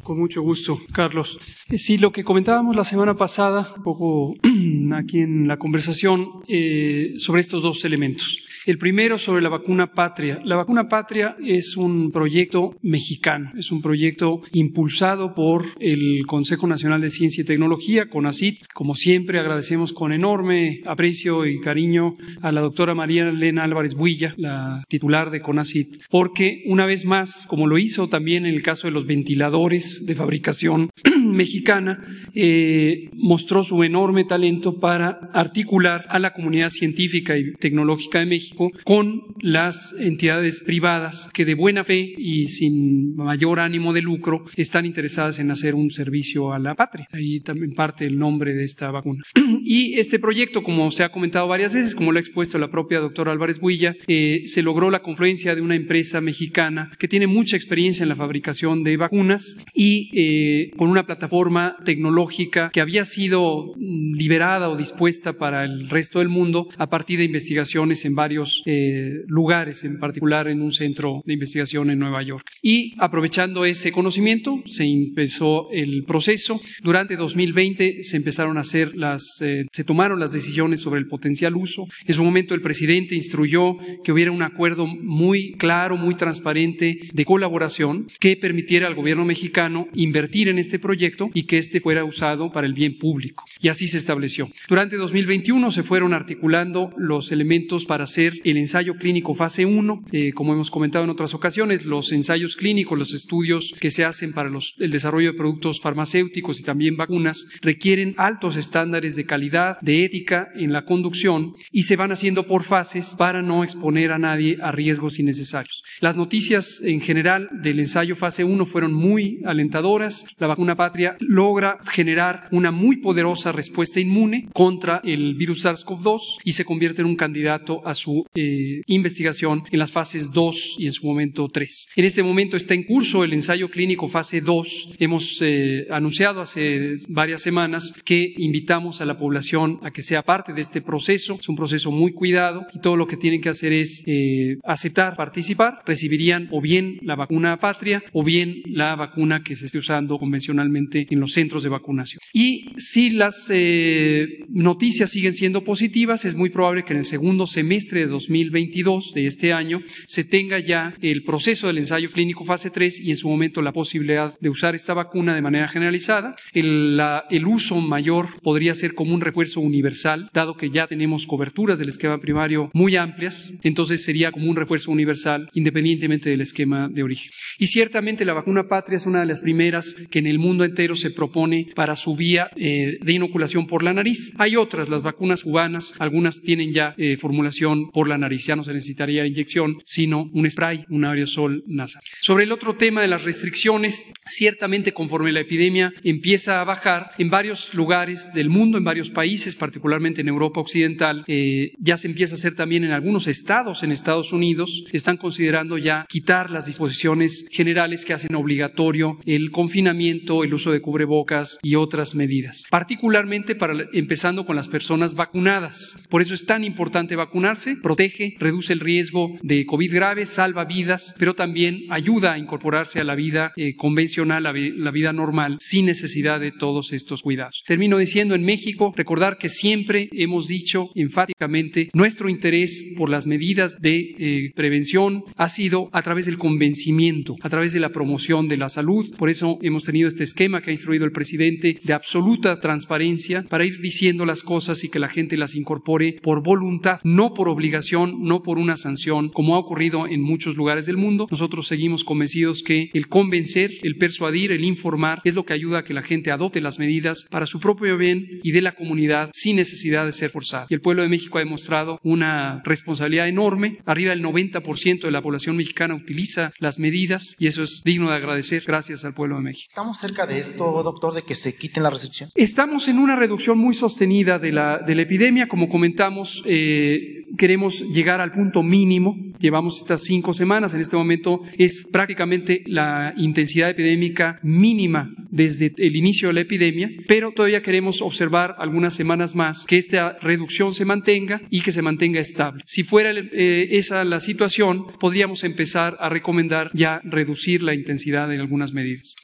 [0.03, 1.39] Con mucho gusto, Carlos.
[1.69, 4.35] Eh, sí, lo que comentábamos la semana pasada, un poco
[4.95, 8.39] aquí en la conversación, eh, sobre estos dos elementos.
[8.67, 10.39] El primero sobre la vacuna patria.
[10.45, 17.01] La vacuna patria es un proyecto mexicano, es un proyecto impulsado por el Consejo Nacional
[17.01, 18.67] de Ciencia y Tecnología, CONACIT.
[18.75, 24.35] Como siempre, agradecemos con enorme aprecio y cariño a la doctora María Elena Álvarez Builla,
[24.37, 28.87] la titular de CONACIT, porque una vez más, como lo hizo también en el caso
[28.87, 30.91] de los ventiladores de fabricación
[31.27, 32.01] mexicana
[32.35, 38.71] eh, mostró su enorme talento para articular a la comunidad científica y tecnológica de México
[38.85, 44.87] con las entidades privadas que de buena fe y sin mayor ánimo de lucro están
[44.87, 47.07] interesadas en hacer un servicio a la patria.
[47.13, 49.23] Ahí también parte el nombre de esta vacuna.
[49.63, 52.99] Y este proyecto, como se ha comentado varias veces, como lo ha expuesto la propia
[52.99, 57.57] doctora Álvarez Builla, eh, se logró la confluencia de una empresa mexicana que tiene mucha
[57.57, 63.73] experiencia en la fabricación de vacunas y eh, con una plataforma tecnológica que había sido
[63.75, 68.63] mm, liberada o dispuesta para el resto del mundo a partir de investigaciones en varios
[68.65, 72.47] eh, lugares, en particular en un centro de investigación en Nueva York.
[72.63, 76.61] Y aprovechando ese conocimiento, se empezó el proceso.
[76.81, 81.57] Durante 2020 se empezaron a hacer las, eh, se tomaron las decisiones sobre el potencial
[81.57, 81.89] uso.
[82.07, 87.25] En su momento el presidente instruyó que hubiera un acuerdo muy claro, muy transparente de
[87.25, 91.00] colaboración que permitiera al gobierno mexicano invertir en este proyecto
[91.35, 93.45] y que éste fuera usado para el bien público.
[93.61, 94.51] Y así se estableció.
[94.69, 100.33] Durante 2021 se fueron articulando los elementos para hacer el ensayo clínico fase 1, eh,
[100.33, 104.51] como hemos comentado en otras ocasiones, los ensayos clínicos, los estudios que se hacen para
[104.51, 110.05] los, el desarrollo de productos farmacéuticos y también vacunas requieren altos estándares de calidad, de
[110.05, 114.59] ética en la conducción y se van haciendo por fases para no exponer a nadie
[114.61, 115.83] a riesgos innecesarios.
[116.01, 120.27] Las noticias en general del ensayo fase 1 fueron muy alentadoras.
[120.39, 126.53] La vacuna patria logra generar una muy poderosa respuesta inmune contra el virus SARS-CoV-2 y
[126.53, 130.93] se convierte en un candidato a su eh, investigación en las fases 2 y en
[130.93, 131.91] su momento 3.
[131.95, 134.97] En este momento está en curso el ensayo clínico fase 2.
[134.99, 140.53] Hemos eh, anunciado hace varias semanas que invitamos a la población a que sea parte
[140.53, 141.37] de este proceso.
[141.41, 145.15] Es un proceso muy cuidado y todo lo que tienen que hacer es eh, aceptar,
[145.15, 145.83] participar.
[145.87, 150.80] Recibirían o bien la vacuna patria o bien la vacuna que se esté usando convencionalmente
[150.93, 152.21] en los centros de vacunación.
[152.33, 157.47] Y si las eh, noticias siguen siendo positivas, es muy probable que en el segundo
[157.47, 162.71] semestre de 2022 de este año se tenga ya el proceso del ensayo clínico fase
[162.71, 166.37] 3 y en su momento la posibilidad de usar esta vacuna de manera generalizada.
[166.53, 171.27] El, la, el uso mayor podría ser como un refuerzo universal, dado que ya tenemos
[171.27, 176.89] coberturas del esquema primario muy amplias, entonces sería como un refuerzo universal independientemente del esquema
[176.89, 177.33] de origen.
[177.59, 180.95] Y ciertamente la vacuna patria es una de las primeras que en el mundo entero
[180.97, 184.33] se propone para su vía eh, de inoculación por la nariz.
[184.39, 188.65] Hay otras, las vacunas cubanas, algunas tienen ya eh, formulación por la nariz, ya no
[188.65, 192.03] se necesitaría inyección, sino un spray, un aerosol nasal.
[192.21, 197.31] Sobre el otro tema de las restricciones, ciertamente conforme la epidemia empieza a bajar en
[197.31, 202.35] varios lugares del mundo, en varios países, particularmente en Europa Occidental, eh, ya se empieza
[202.35, 207.49] a hacer también en algunos estados en Estados Unidos, están considerando ya quitar las disposiciones
[207.51, 213.89] generales que hacen obligatorio el confinamiento, el uso de cubrebocas y otras medidas, particularmente para
[213.95, 216.03] empezando con las personas vacunadas.
[216.11, 221.15] Por eso es tan importante vacunarse, protege, reduce el riesgo de COVID grave, salva vidas,
[221.19, 225.87] pero también ayuda a incorporarse a la vida eh, convencional, a la vida normal, sin
[225.87, 227.63] necesidad de todos estos cuidados.
[227.67, 233.81] Termino diciendo en México, recordar que siempre hemos dicho enfáticamente nuestro interés por las medidas
[233.81, 238.57] de eh, prevención ha sido a través del convencimiento, a través de la promoción de
[238.57, 239.07] la salud.
[239.17, 243.65] Por eso hemos tenido este esquema que ha instruido el presidente de absoluta transparencia para
[243.65, 248.25] ir diciendo las cosas y que la gente las incorpore por voluntad, no por obligación,
[248.25, 251.29] no por una sanción, como ha ocurrido en muchos lugares del mundo.
[251.31, 255.85] Nosotros seguimos convencidos que el convencer, el persuadir, el informar es lo que ayuda a
[255.85, 259.57] que la gente adopte las medidas para su propio bien y de la comunidad sin
[259.57, 260.67] necesidad de ser forzada.
[260.69, 263.79] Y el pueblo de México ha demostrado una responsabilidad enorme.
[263.87, 268.17] Arriba del 90% de la población mexicana utiliza las medidas y eso es digno de
[268.17, 268.65] agradecer.
[268.67, 269.67] Gracias al pueblo de México.
[269.69, 272.33] ¿Estamos cerca de esto, doctor, de que se quiten las restricciones?
[272.37, 275.49] Estamos en una reducción muy sostenida de la, de la epidemia.
[275.49, 279.17] Como comentamos, eh, queremos llegar al punto mínimo.
[279.39, 280.75] Llevamos estas cinco semanas.
[280.75, 286.91] En este momento es prácticamente la intensidad epidémica mínima desde el inicio de la epidemia,
[287.07, 291.83] pero todavía queremos observar algunas semanas más que esta reducción se mantenga y que se
[291.83, 292.63] mantenga estable.
[292.67, 298.39] Si fuera eh, esa la situación, podríamos empezar a recomendar ya reducir la intensidad de
[298.39, 299.15] algunas medidas.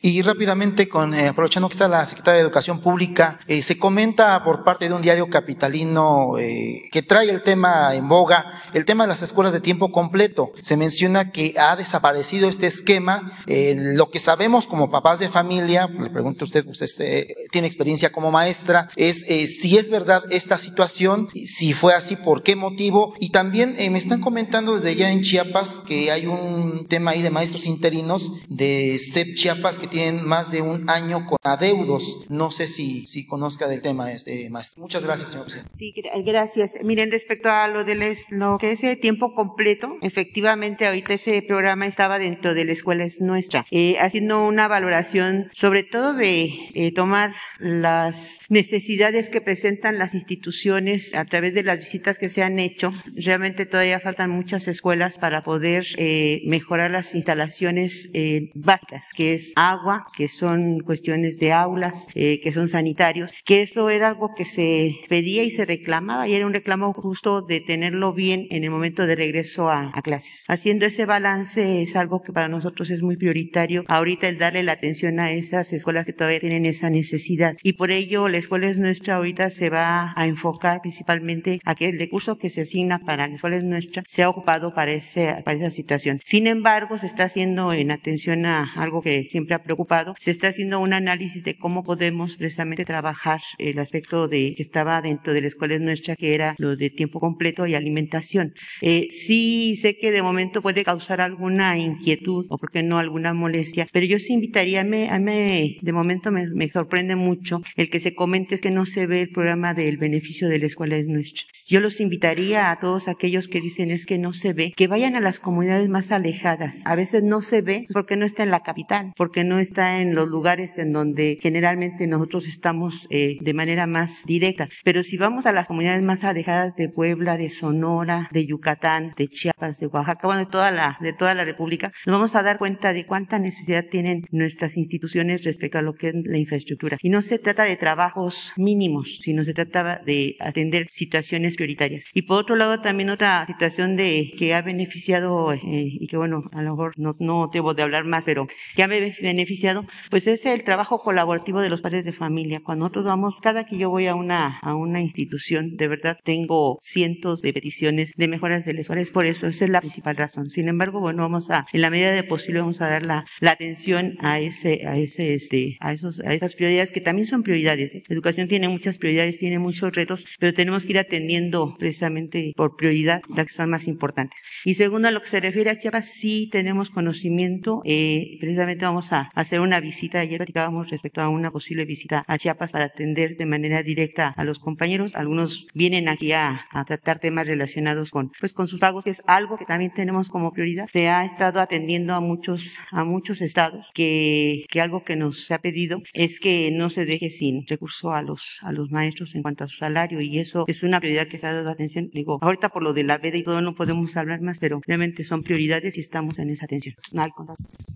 [0.00, 4.42] Y rápidamente, con, eh, aprovechando que está la Secretaria de Educación Pública, eh, se comenta
[4.44, 9.04] por parte de un diario capitalino eh, que trae el tema en boga, el tema
[9.04, 10.52] de las escuelas de tiempo completo.
[10.60, 13.32] Se menciona que ha desaparecido este esquema.
[13.46, 18.10] Lo que sabemos como papás de familia, le pregunto a usted, pues este, tiene experiencia
[18.12, 23.14] como maestra, es eh, si es verdad esta situación, si fue así, por qué motivo.
[23.20, 27.22] Y también eh, me están comentando desde ya en Chiapas que hay un tema ahí
[27.22, 32.20] de maestros interinos de CEP Chiapas que tienen más de un año con adeudos.
[32.28, 34.82] No sé si, si conozca del tema este maestro.
[34.82, 35.72] Muchas gracias, señor presidente.
[35.78, 35.94] Sí,
[36.24, 36.74] gracias.
[36.82, 41.86] Miren, respecto a lo, del, lo que es el tiempo completo, efectivamente ahorita ese programa
[41.86, 46.92] estaba dentro de la escuela es nuestra, eh, haciendo una valoración sobre todo de eh,
[46.92, 52.58] tomar las necesidades que presentan las instituciones a través de las visitas que se han
[52.58, 52.92] hecho.
[53.14, 59.52] Realmente todavía faltan muchas escuelas para poder eh, mejorar las instalaciones eh, básicas, que es
[59.56, 64.44] agua, que son cuestiones de aulas, eh, que son sanitarios, que eso era algo que
[64.44, 68.70] se pedía y se reclamaba y era un reclamo justo de tenerlo bien en el
[68.70, 70.44] momento de regreso a, a clases.
[70.48, 73.84] Haciendo ese balance es algo que para nosotros es muy prioritario.
[73.86, 77.92] Ahorita el darle la atención a esas escuelas que todavía tienen esa necesidad y por
[77.92, 82.38] ello la escuela es nuestra ahorita se va a enfocar principalmente a que el recurso
[82.38, 86.20] que se asigna para la escuela es nuestra sea ocupado para, ese, para esa situación.
[86.24, 90.48] Sin embargo, se está haciendo en atención a algo que siempre ha preocupado, se está
[90.48, 95.42] haciendo un análisis de cómo podemos precisamente trabajar el aspecto de que estaba dentro de
[95.42, 98.54] la escuela es nuestra, que era lo de tiempo completo y alimentación.
[98.80, 103.34] Eh, sí sé que de momento puede causar alguna inquietud o, por qué no, alguna
[103.34, 107.62] molestia, pero yo sí invitaría, a mí, a mí de momento me, me sorprende mucho
[107.76, 110.66] el que se comente es que no se ve el programa del beneficio de la
[110.66, 111.44] escuela es nuestra.
[111.68, 115.16] Yo los invitaría a todos aquellos que dicen es que no se ve, que vayan
[115.16, 116.82] a las comunidades más alejadas.
[116.84, 120.14] A veces no se ve porque no está en la capital, porque no está en
[120.14, 124.68] los lugares en donde generalmente nosotros estamos eh, de manera más directa.
[124.84, 129.28] Pero si vamos a las comunidades más alejadas de Puebla, de Sonora, de Yucatán, de
[129.28, 132.58] Chiapas, de Oaxaca, bueno, de toda la, de toda la República, nos vamos a dar
[132.58, 136.98] cuenta de cuánta necesidad tienen nuestras instituciones respecto a lo que es la infraestructura.
[137.02, 142.04] Y no se trata de trabajos mínimos, sino se trataba de atender situaciones prioritarias.
[142.12, 146.42] Y por otro lado, también otra situación de que ha beneficiado, eh, y que bueno,
[146.52, 150.46] a lo mejor no, no debo de hablar más, pero que ha beneficiado, pues es
[150.46, 152.60] el trabajo colaborativo de los padres de familia.
[152.62, 156.65] Cuando nosotros vamos, cada que yo voy a una, a una institución, de verdad tengo
[156.82, 160.50] cientos de peticiones de mejoras de les por eso, esa es la principal razón.
[160.50, 163.52] Sin embargo, bueno, vamos a, en la medida de posible, vamos a dar la, la
[163.52, 167.94] atención a ese, a ese, este, a esos, a esas prioridades que también son prioridades.
[167.94, 168.02] ¿eh?
[168.08, 173.22] Educación tiene muchas prioridades, tiene muchos retos, pero tenemos que ir atendiendo precisamente por prioridad
[173.34, 174.44] las que son más importantes.
[174.64, 179.12] Y segundo, a lo que se refiere a Chiapas, sí tenemos conocimiento, eh, precisamente vamos
[179.12, 183.36] a hacer una visita, ayer platicábamos respecto a una posible visita a Chiapas para atender
[183.36, 185.14] de manera directa a los compañeros.
[185.14, 189.22] Algunos vienen aquí a, a tratar temas relacionados con, pues, con sus pagos, que es
[189.26, 190.88] algo que también tenemos como prioridad.
[190.92, 195.58] Se ha estado atendiendo a muchos, a muchos estados que, que algo que nos ha
[195.58, 199.64] pedido es que no se deje sin recurso a los, a los maestros en cuanto
[199.64, 202.10] a su salario y eso es una prioridad que se ha dado atención.
[202.12, 205.24] Digo, ahorita por lo de la veda y todo no podemos hablar más, pero realmente
[205.24, 206.94] son prioridades y estamos en esa atención.
[207.12, 207.26] No,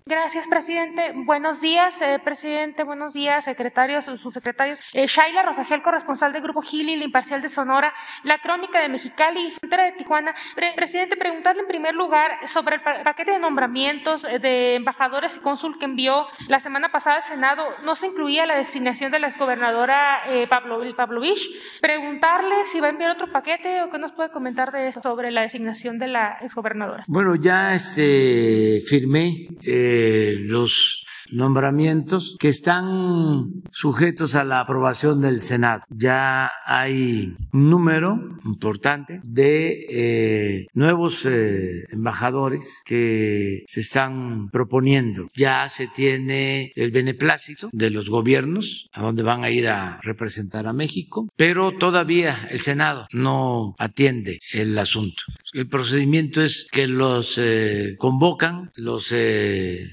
[0.05, 1.13] Gracias, presidente.
[1.25, 2.83] Buenos días, eh, presidente.
[2.83, 4.79] Buenos días, secretarios, subsecretarios.
[4.93, 7.93] Eh, Shaila Rosagel, corresponsal del Grupo Gili, la Imparcial de Sonora,
[8.23, 10.35] la De Mexicali y Frontera de Tijuana.
[10.55, 15.37] Pre presidente, preguntarle en primer lugar sobre el pa paquete de nombramientos eh, de embajadores
[15.37, 17.63] y cónsul que envió la semana pasada al Senado.
[17.85, 21.47] No se incluía la designación de la exgobernadora eh, Pablo, Pavlovich.
[21.79, 25.31] Preguntarle si va a enviar otro paquete o qué nos puede comentar de eso sobre
[25.31, 27.05] la designación de la exgobernadora.
[27.07, 35.83] Bueno, ya este, firmé eh, los nombramientos que están sujetos a la aprobación del Senado.
[35.89, 45.29] Ya hay un número importante de eh, nuevos eh, embajadores que se están proponiendo.
[45.35, 50.67] Ya se tiene el beneplácito de los gobiernos a donde van a ir a representar
[50.67, 55.23] a México, pero todavía el Senado no atiende el asunto.
[55.53, 59.91] El procedimiento es que los eh, convocan, los eh,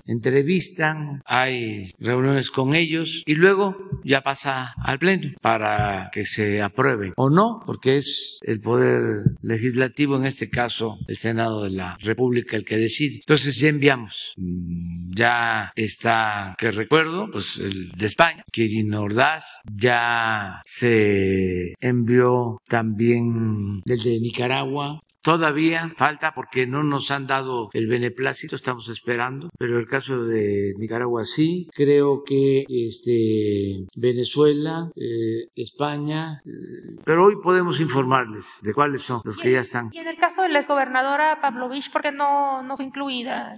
[1.24, 7.12] hay reuniones con ellos y luego ya pasa al Pleno para que se aprueben.
[7.16, 12.56] O no, porque es el Poder Legislativo, en este caso el Senado de la República,
[12.56, 13.16] el que decide.
[13.16, 20.62] Entonces ya enviamos, mm, ya está, que recuerdo, pues el de España, Kirin Ordaz, ya
[20.64, 28.56] se envió también el de Nicaragua, Todavía falta porque no nos han dado el beneplácito,
[28.56, 31.68] estamos esperando, pero el caso de Nicaragua sí.
[31.74, 39.36] Creo que este, Venezuela, eh, España, eh, pero hoy podemos informarles de cuáles son los
[39.36, 39.90] que ya están.
[39.92, 43.54] Y en el caso de la exgobernadora Pavlovich, ¿por qué no, no fue incluida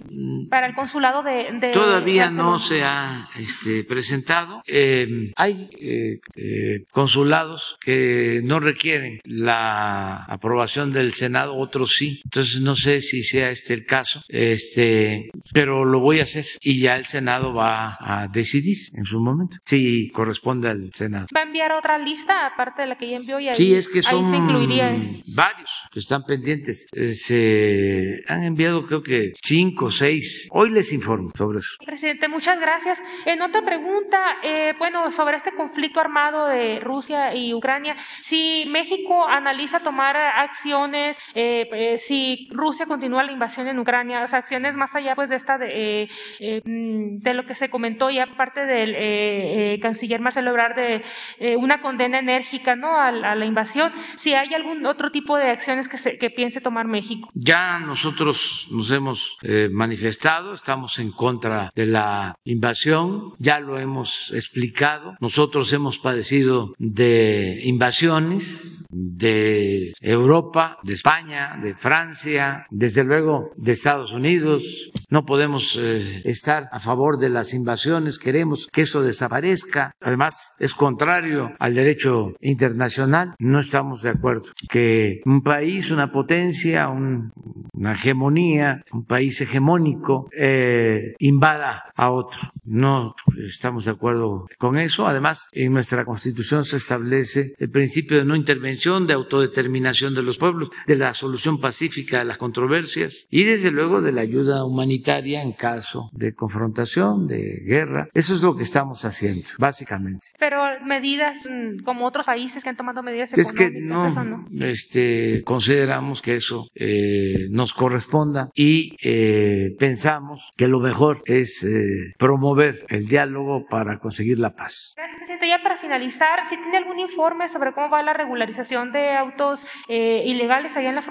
[0.49, 1.57] para el consulado de...
[1.57, 4.61] de Todavía no se ha este, presentado.
[4.67, 12.21] Eh, hay eh, consulados que no requieren la aprobación del Senado, otros sí.
[12.25, 16.79] Entonces no sé si sea este el caso, este, pero lo voy a hacer y
[16.81, 21.27] ya el Senado va a decidir en su momento si corresponde al Senado.
[21.35, 23.39] ¿Va a enviar otra lista aparte de la que ya envió?
[23.39, 24.91] Y ahí, Sí, es que ahí son se incluiría.
[25.27, 26.87] varios que están pendientes.
[26.91, 30.47] Se han enviado creo que cinco o seis.
[30.51, 31.77] Hoy les informo sobre eso.
[31.85, 32.97] Presidente, muchas gracias.
[33.25, 39.27] En otra pregunta, eh, bueno, sobre este conflicto armado de Rusia y Ucrania, si México
[39.27, 41.40] analiza tomar acciones, eh,
[41.71, 45.35] eh, si Rusia continúa la invasión en Ucrania, o sea, acciones más allá pues de
[45.35, 45.67] esta de,
[46.03, 50.51] eh, eh, mm, de lo que se comentó ya parte del eh, eh, canciller Marcelo
[50.51, 51.03] Ebrard de
[51.39, 52.87] eh, una condena enérgica, ¿no?
[52.95, 53.91] A, a la invasión.
[54.15, 57.29] Si hay algún otro tipo de acciones que se, que piense tomar México.
[57.33, 64.31] Ya nosotros nos hemos eh, manifestado, estamos en contra de la invasión, ya lo hemos
[64.33, 65.15] explicado.
[65.19, 71.30] Nosotros hemos padecido de invasiones de Europa, de España,
[71.61, 74.91] de Francia, desde luego de Estados Unidos.
[75.09, 79.93] No podemos eh, estar a favor de las invasiones, queremos que eso desaparezca.
[80.01, 83.35] Además, es contrario al derecho internacional.
[83.39, 87.31] No estamos de acuerdo que un país, una potencia, un-
[87.73, 92.39] una hegemonía, un país hegemónico, eh, invada a otro.
[92.63, 93.15] No
[93.49, 95.07] estamos de acuerdo con eso.
[95.07, 100.37] Además, en nuestra constitución se establece el principio de no intervención, de autodeterminación de los
[100.37, 105.41] pueblos, de la solución pacífica de las controversias y desde luego de la ayuda humanitaria
[105.41, 108.09] en caso de confrontación, de guerra.
[108.13, 110.27] Eso es lo que estamos haciendo, básicamente.
[110.39, 114.45] Pero medidas mm, como otros países que han tomado medidas Es que económicas, eso no,
[114.49, 114.65] no.
[114.65, 122.13] este, consideramos que eso eh, nos corresponda y eh, pensamos que lo mejor es eh,
[122.17, 124.93] promover el diálogo para conseguir la paz.
[124.97, 125.49] Gracias, presidente.
[125.49, 130.23] Ya para finalizar, si tiene algún informe sobre cómo va la regularización de autos eh,
[130.25, 131.10] ilegales allá en la frontera,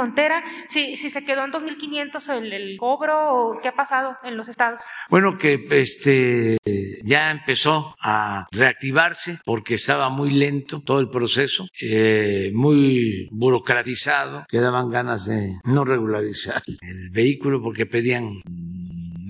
[0.68, 4.48] si, si se quedó en 2.500 el, el cobro o qué ha pasado en los
[4.48, 4.80] estados.
[5.08, 6.58] Bueno, que este
[7.04, 14.58] ya empezó a reactivarse porque estaba muy lento todo el proceso, eh, muy burocratizado, que
[14.58, 18.40] daban ganas de no regularizar el vehículo porque pedían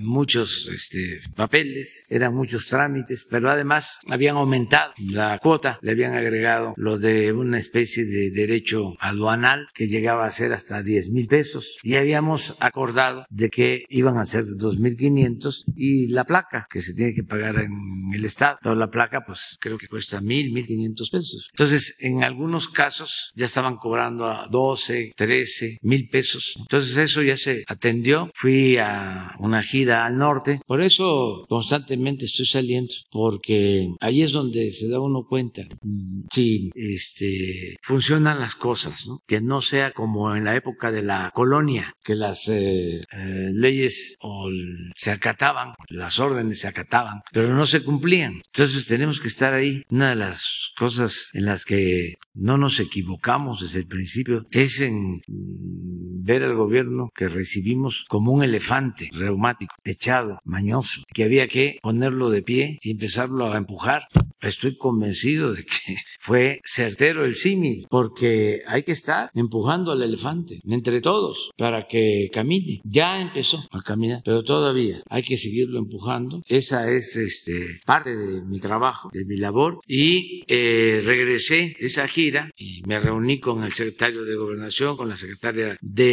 [0.03, 6.73] muchos este, papeles, eran muchos trámites, pero además habían aumentado la cuota, le habían agregado
[6.77, 11.77] lo de una especie de derecho aduanal que llegaba a ser hasta 10 mil pesos
[11.83, 17.13] y habíamos acordado de que iban a ser 2.500 y la placa que se tiene
[17.13, 21.49] que pagar en el estado, pero la placa pues creo que cuesta mil, 1.500 pesos.
[21.53, 26.55] Entonces en algunos casos ya estaban cobrando a 12, 13 mil pesos.
[26.59, 28.29] Entonces eso ya se atendió.
[28.33, 30.61] Fui a una gira al norte.
[30.65, 36.71] Por eso constantemente estoy saliendo, porque ahí es donde se da uno cuenta mm, si
[36.75, 39.21] este, funcionan las cosas, ¿no?
[39.27, 44.15] que no sea como en la época de la colonia, que las eh, eh, leyes
[44.21, 44.49] o
[44.95, 48.41] se acataban, las órdenes se acataban, pero no se cumplían.
[48.53, 49.83] Entonces tenemos que estar ahí.
[49.89, 55.21] Una de las cosas en las que no nos equivocamos desde el principio es en
[55.27, 61.79] mm, ver al gobierno que recibimos como un elefante reumático, echado, mañoso, que había que
[61.81, 64.07] ponerlo de pie y empezarlo a empujar.
[64.41, 70.61] Estoy convencido de que fue certero el símil, porque hay que estar empujando al elefante
[70.67, 72.81] entre todos para que camine.
[72.83, 76.43] Ya empezó a caminar, pero todavía hay que seguirlo empujando.
[76.47, 79.79] Esa es este, parte de mi trabajo, de mi labor.
[79.87, 85.09] Y eh, regresé de esa gira y me reuní con el secretario de Gobernación, con
[85.09, 86.10] la secretaria de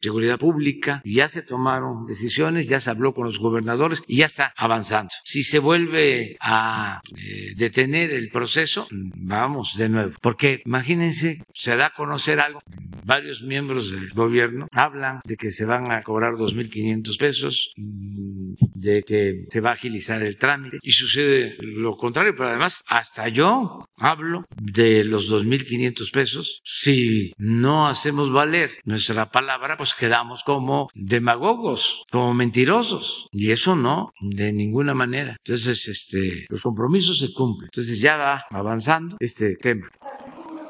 [0.00, 1.02] Seguridad Pública.
[1.04, 5.10] Ya se tomaron decisiones, ya se habló con los gobernadores y ya está avanzando.
[5.24, 10.12] Si se vuelve a eh, detener el proceso, vamos de nuevo.
[10.20, 12.60] Porque imagínense, se da a conocer algo.
[13.04, 19.02] Varios miembros del gobierno hablan de que se van a cobrar 2.500 pesos, mm, de
[19.02, 22.34] que se va a agilizar el trámite y sucede lo contrario.
[22.34, 26.60] Pero además, hasta yo hablo de los 2.500 pesos.
[26.64, 33.28] Si no hacemos valer nuestra palabra, pues quedamos como demagogos, como mentirosos.
[33.32, 35.36] Y eso no, de ninguna manera.
[35.44, 37.68] Entonces, este, los compromisos se cumplen.
[37.72, 39.88] Entonces ya va avanzando este tema.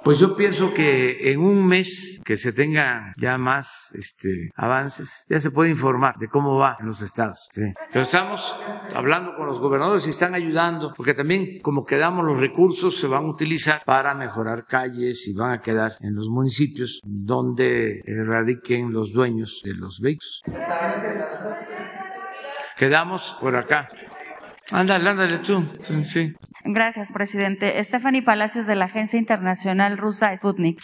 [0.04, 5.38] Pues yo pienso que en un mes que se tengan ya más este, avances, ya
[5.38, 7.46] se puede informar de cómo va en los estados.
[7.52, 7.72] Sí.
[7.92, 8.56] Pero estamos
[8.94, 13.24] hablando con los gobernadores y están ayudando, porque también como quedamos los recursos se van
[13.24, 19.12] a utilizar para mejorar calles y van a quedar en los municipios donde radiquen los
[19.12, 20.42] dueños de los vehículos.
[22.76, 23.88] Quedamos por acá.
[24.72, 25.64] Ándale, ándale tú.
[26.04, 26.34] Sí.
[26.64, 27.82] Gracias, presidente.
[27.82, 30.80] Stephanie Palacios de la Agencia Internacional Rusa Sputnik.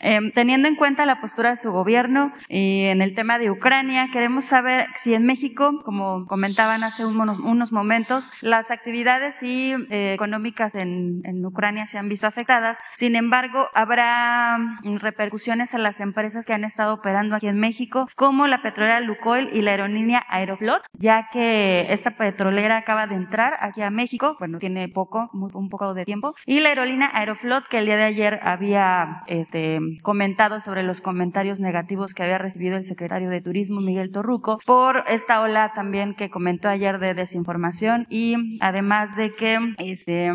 [0.00, 4.10] Eh, teniendo en cuenta la postura de su gobierno y en el tema de Ucrania,
[4.12, 10.74] queremos saber si en México, como comentaban hace unos, momentos, las actividades y, eh, económicas
[10.74, 12.78] en, Ucrania se han visto afectadas.
[12.96, 18.06] Sin embargo, habrá mm, repercusiones en las empresas que han estado operando aquí en México,
[18.16, 23.56] como la petrolera Lukoil y la aerolínea Aeroflot, ya que esta petrolera acaba de entrar
[23.60, 26.34] aquí a México, bueno, tiene poco un poco de tiempo.
[26.46, 31.60] Y la aerolínea Aeroflot, que el día de ayer había este, comentado sobre los comentarios
[31.60, 36.30] negativos que había recibido el secretario de Turismo, Miguel Torruco, por esta ola también que
[36.30, 40.30] comentó ayer de desinformación y además de que, este,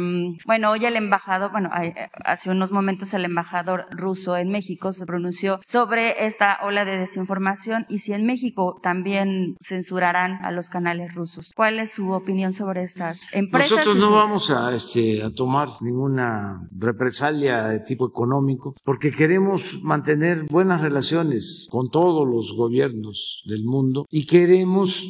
[0.45, 1.69] bueno, hoy el embajador, bueno,
[2.23, 7.85] hace unos momentos el embajador ruso en México se pronunció sobre esta ola de desinformación
[7.89, 11.53] y si en México también censurarán a los canales rusos.
[11.55, 13.71] ¿Cuál es su opinión sobre estas empresas?
[13.71, 20.45] Nosotros no vamos a este, a tomar ninguna represalia de tipo económico, porque queremos mantener
[20.49, 25.09] buenas relaciones con todos los gobiernos del mundo y queremos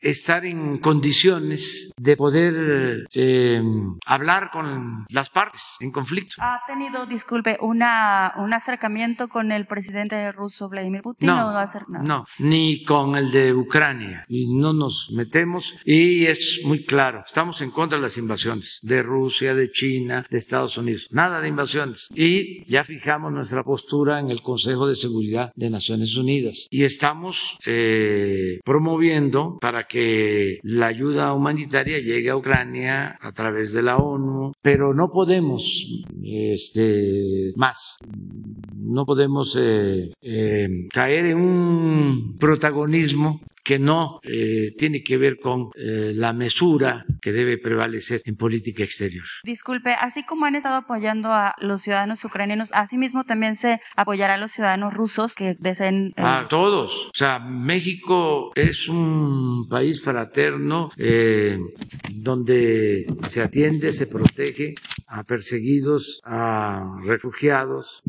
[0.00, 3.62] estar en condiciones de poder eh,
[4.06, 6.36] hablar con las partes en conflicto.
[6.38, 11.28] ¿Ha tenido, disculpe, una, un acercamiento con el presidente ruso Vladimir Putin?
[11.28, 12.04] No, no, va a hacer nada?
[12.04, 14.24] no, ni con el de Ucrania.
[14.28, 19.02] Y no nos metemos y es muy claro, estamos en contra de las invasiones de
[19.08, 21.08] Rusia, de China, de Estados Unidos.
[21.10, 22.08] Nada de invasiones.
[22.14, 26.66] Y ya fijamos nuestra postura en el Consejo de Seguridad de Naciones Unidas.
[26.70, 33.82] Y estamos eh, promoviendo para que la ayuda humanitaria llegue a Ucrania a través de
[33.82, 35.86] la ONU, pero no podemos
[36.22, 37.96] este, más.
[38.74, 45.68] No podemos eh, eh, caer en un protagonismo que no eh, tiene que ver con
[45.74, 49.26] eh, la mesura que debe prevalecer en política exterior.
[49.44, 54.36] Disculpe, así como han estado apoyando a los ciudadanos ucranianos, asimismo también se apoyará a
[54.38, 56.14] los ciudadanos rusos que deseen.
[56.16, 56.22] Eh...
[56.22, 57.08] A todos.
[57.08, 60.90] O sea, México es un país fraterno
[62.08, 68.02] donde se atiende, se protege a perseguidos, a refugiados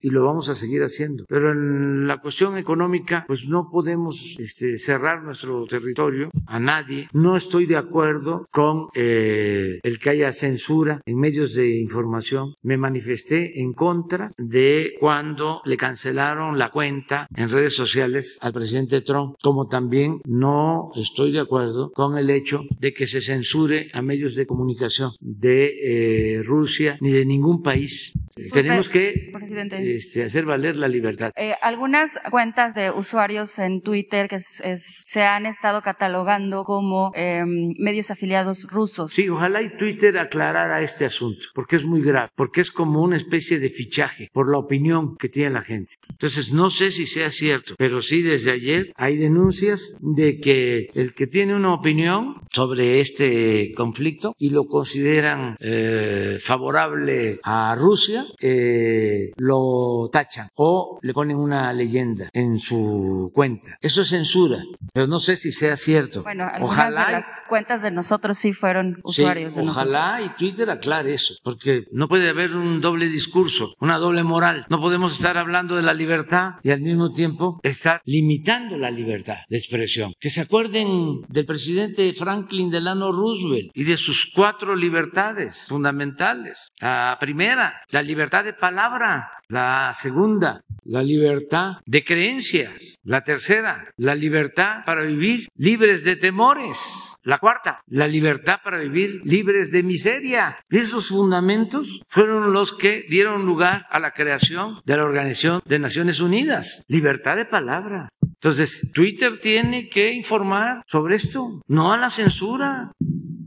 [0.00, 1.24] y lo vamos a seguir haciendo.
[1.28, 7.08] Pero en la cuestión económica, pues no podemos este, cerrar nuestro territorio a nadie.
[7.12, 12.54] No estoy de acuerdo con eh, el que haya censura en medios de información.
[12.62, 19.00] Me manifesté en contra de cuando le cancelaron la cuenta en redes sociales al presidente
[19.00, 24.02] Trump, como también no estoy de acuerdo con el hecho de que se censure a
[24.02, 28.12] medios de comunicación de eh, Rusia ni de ningún país.
[28.52, 31.32] Tenemos que este, hacer valer la libertad.
[31.36, 37.12] Eh, algunas cuentas de usuarios en Twitter que es, es, se han estado catalogando como
[37.14, 37.44] eh,
[37.78, 39.12] medios afiliados rusos.
[39.12, 43.16] Sí, ojalá y Twitter aclarara este asunto, porque es muy grave, porque es como una
[43.16, 45.94] especie de fichaje por la opinión que tiene la gente.
[46.10, 51.14] Entonces, no sé si sea cierto, pero sí desde ayer hay denuncias de que el
[51.14, 59.32] que tiene una opinión sobre este conflicto y lo consideran eh, favorable a Rusia, eh,
[59.46, 63.76] lo tachan o le ponen una leyenda en su cuenta.
[63.80, 64.58] Eso es censura,
[64.92, 66.22] pero no sé si sea cierto.
[66.22, 70.36] Bueno, ojalá de las cuentas de nosotros sí fueron usuarios sí, de Ojalá nosotros.
[70.36, 74.66] y Twitter aclare eso, porque no puede haber un doble discurso, una doble moral.
[74.68, 79.38] No podemos estar hablando de la libertad y al mismo tiempo estar limitando la libertad
[79.48, 80.12] de expresión.
[80.18, 86.68] Que se acuerden del presidente Franklin Delano Roosevelt y de sus cuatro libertades fundamentales.
[86.80, 89.30] La primera, la libertad de palabra.
[89.48, 92.96] La segunda, la libertad de creencias.
[93.02, 96.78] La tercera, la libertad para vivir libres de temores.
[97.22, 100.58] La cuarta, la libertad para vivir libres de miseria.
[100.70, 106.20] Esos fundamentos fueron los que dieron lugar a la creación de la Organización de Naciones
[106.20, 106.84] Unidas.
[106.88, 108.08] Libertad de palabra.
[108.22, 112.92] Entonces, Twitter tiene que informar sobre esto, no a la censura,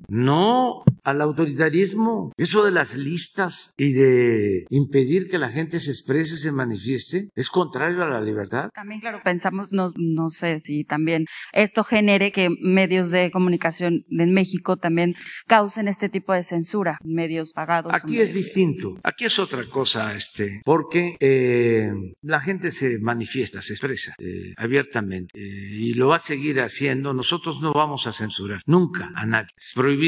[0.10, 2.32] no al autoritarismo.
[2.38, 7.49] Eso de las listas y de impedir que la gente se exprese, se manifieste, es
[7.49, 8.70] contrario a la libertad.
[8.74, 14.34] También, claro, pensamos, no, no sé si también esto genere que medios de comunicación en
[14.34, 15.16] México también
[15.47, 17.93] causen este tipo de censura, medios pagados.
[17.93, 21.91] Aquí es distinto, aquí es otra cosa, este, porque eh,
[22.22, 27.14] la gente se manifiesta, se expresa eh, abiertamente eh, y lo va a seguir haciendo.
[27.14, 29.49] Nosotros no vamos a censurar nunca a nadie.
[29.57, 29.98] Es prohibido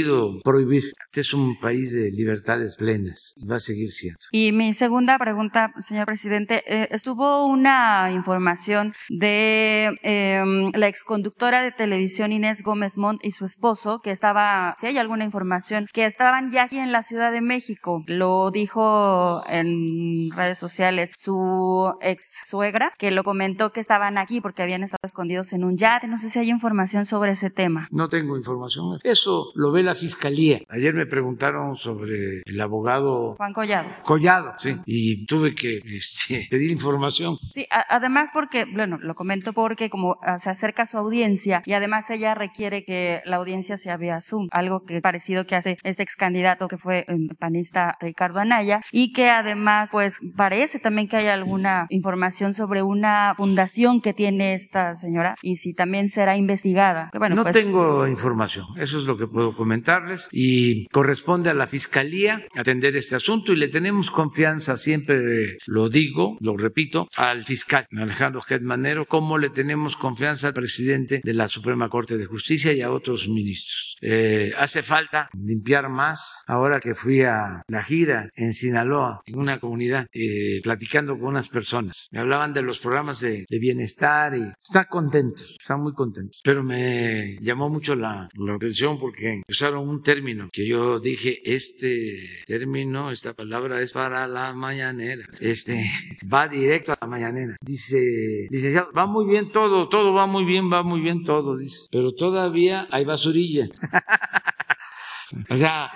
[0.43, 0.83] prohibir.
[1.05, 4.19] Este es un país de libertades plenas y va a seguir siendo.
[4.31, 6.63] Y mi segunda pregunta, señor presidente,
[6.93, 13.99] estuvo una información de em, la exconductora de televisión Inés Gómez Montt y su esposo
[13.99, 18.03] que estaba, si hay alguna información, que estaban ya aquí en la Ciudad de México.
[18.07, 24.63] Lo dijo en redes sociales su ex suegra, que lo comentó que estaban aquí porque
[24.63, 26.07] habían estado escondidos en un yate.
[26.07, 27.87] No sé si hay información sobre ese tema.
[27.91, 28.99] No tengo información.
[29.03, 30.61] Eso lo ve la fiscalía.
[30.69, 33.89] Ayer me preguntaron sobre el abogado Juan Collado.
[34.03, 34.77] Collado, sí.
[34.85, 37.37] Y tuve que este, pedir información.
[37.53, 41.73] Sí, además porque, bueno, lo comento porque como ah, se acerca a su audiencia y
[41.73, 46.03] además ella requiere que la audiencia sea vía Zoom, algo que parecido que hace este
[46.03, 51.07] ex candidato que fue el eh, panista Ricardo Anaya y que además pues parece también
[51.07, 56.37] que hay alguna información sobre una fundación que tiene esta señora y si también será
[56.37, 57.09] investigada.
[57.17, 61.65] Bueno, no pues, tengo información, eso es lo que puedo comentarles y corresponde a la
[61.65, 67.87] fiscalía atender este asunto y le tenemos confianza, siempre lo digo, lo repito, al fiscal
[67.97, 72.81] Alejandro Gedmanero, como le tenemos confianza al presidente de la Suprema Corte de Justicia y
[72.81, 73.95] a otros ministros.
[74.01, 76.43] Eh, hace falta limpiar más.
[76.47, 81.47] Ahora que fui a la gira en Sinaloa, en una comunidad, eh, platicando con unas
[81.47, 86.41] personas, me hablaban de los programas de, bienestar y están contentos, están muy contentos.
[86.43, 92.43] Pero me llamó mucho la, la atención porque usaron un término que yo dije, este
[92.47, 95.23] término, esta palabra es para la mañanera.
[95.39, 95.85] Este
[96.21, 97.55] va directo a la mañanera.
[97.61, 101.87] Dice, licenciado, va muy bien todo, todo va muy bien, va muy bien todo, dice.
[101.91, 103.67] Pero todavía hay basurilla.
[105.49, 105.91] o sea,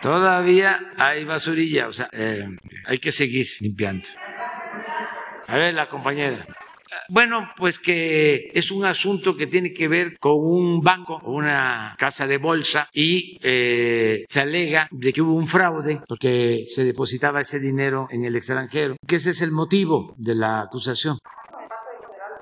[0.00, 2.46] todavía hay basurilla, o sea, eh,
[2.86, 4.08] hay que seguir limpiando.
[5.48, 6.46] A ver, la compañera.
[7.08, 12.26] Bueno, pues que es un asunto que tiene que ver con un banco, una casa
[12.26, 17.60] de bolsa y eh, se alega de que hubo un fraude porque se depositaba ese
[17.60, 21.18] dinero en el extranjero, que ese es el motivo de la acusación.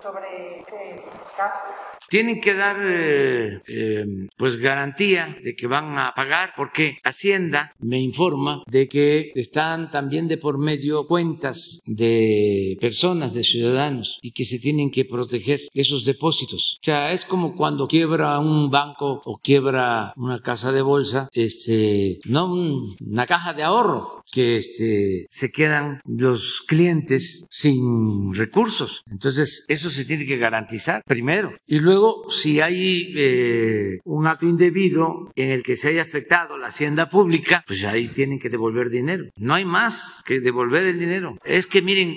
[0.03, 1.05] Sobre este
[1.37, 4.07] caso tienen que dar eh, eh,
[4.37, 10.29] pues garantía de que van a pagar porque Hacienda me informa de que están también
[10.29, 16.05] de por medio cuentas de personas, de ciudadanos y que se tienen que proteger esos
[16.05, 16.79] depósitos.
[16.81, 22.19] O sea, es como cuando quiebra un banco o quiebra una casa de bolsa, este,
[22.27, 29.03] no una caja de ahorro, que este, se quedan los clientes sin recursos.
[29.11, 31.53] Entonces, eso se tiene que garantizar primero.
[31.67, 31.98] Y luego
[32.29, 37.65] Si hay eh, un acto indebido en el que se haya afectado la hacienda pública,
[37.67, 39.25] pues ahí tienen que devolver dinero.
[39.37, 41.39] No hay más que devolver el dinero.
[41.45, 42.15] Es que miren,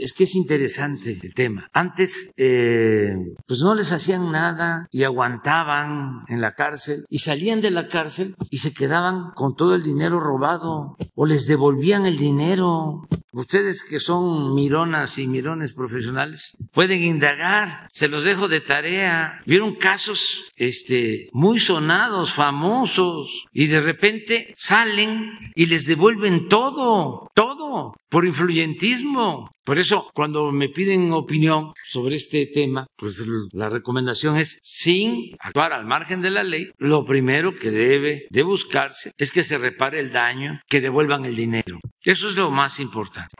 [0.00, 1.68] es que es interesante el tema.
[1.72, 3.14] Antes, eh,
[3.46, 8.36] pues no les hacían nada y aguantaban en la cárcel y salían de la cárcel
[8.50, 13.06] y se quedaban con todo el dinero robado o les devolvían el dinero.
[13.32, 19.42] Ustedes que son mironas y mirones profesionales pueden indagar, se los dejo de tarea.
[19.46, 27.94] Vieron casos este muy sonados, famosos y de repente salen y les devuelven todo, todo
[28.08, 29.50] por influyentismo.
[29.64, 35.72] Por eso, cuando me piden opinión sobre este tema, pues la recomendación es, sin actuar
[35.72, 40.00] al margen de la ley, lo primero que debe de buscarse es que se repare
[40.00, 41.80] el daño, que devuelvan el dinero.
[42.02, 43.34] Eso es lo más importante.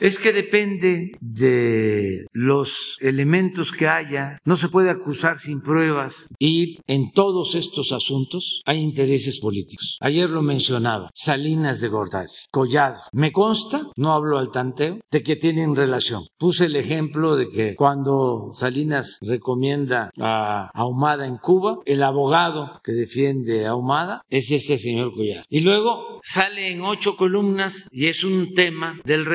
[0.00, 4.38] Es que depende de los elementos que haya.
[4.44, 6.28] No se puede acusar sin pruebas.
[6.38, 9.98] Y en todos estos asuntos hay intereses políticos.
[10.00, 11.10] Ayer lo mencionaba.
[11.14, 12.96] Salinas de Gortari, Collado.
[13.12, 16.22] Me consta, no hablo al tanteo, de que tienen relación.
[16.38, 22.92] Puse el ejemplo de que cuando Salinas recomienda a Ahumada en Cuba, el abogado que
[22.92, 25.42] defiende a Ahumada es este señor Collado.
[25.48, 29.26] Y luego sale en ocho columnas y es un tema del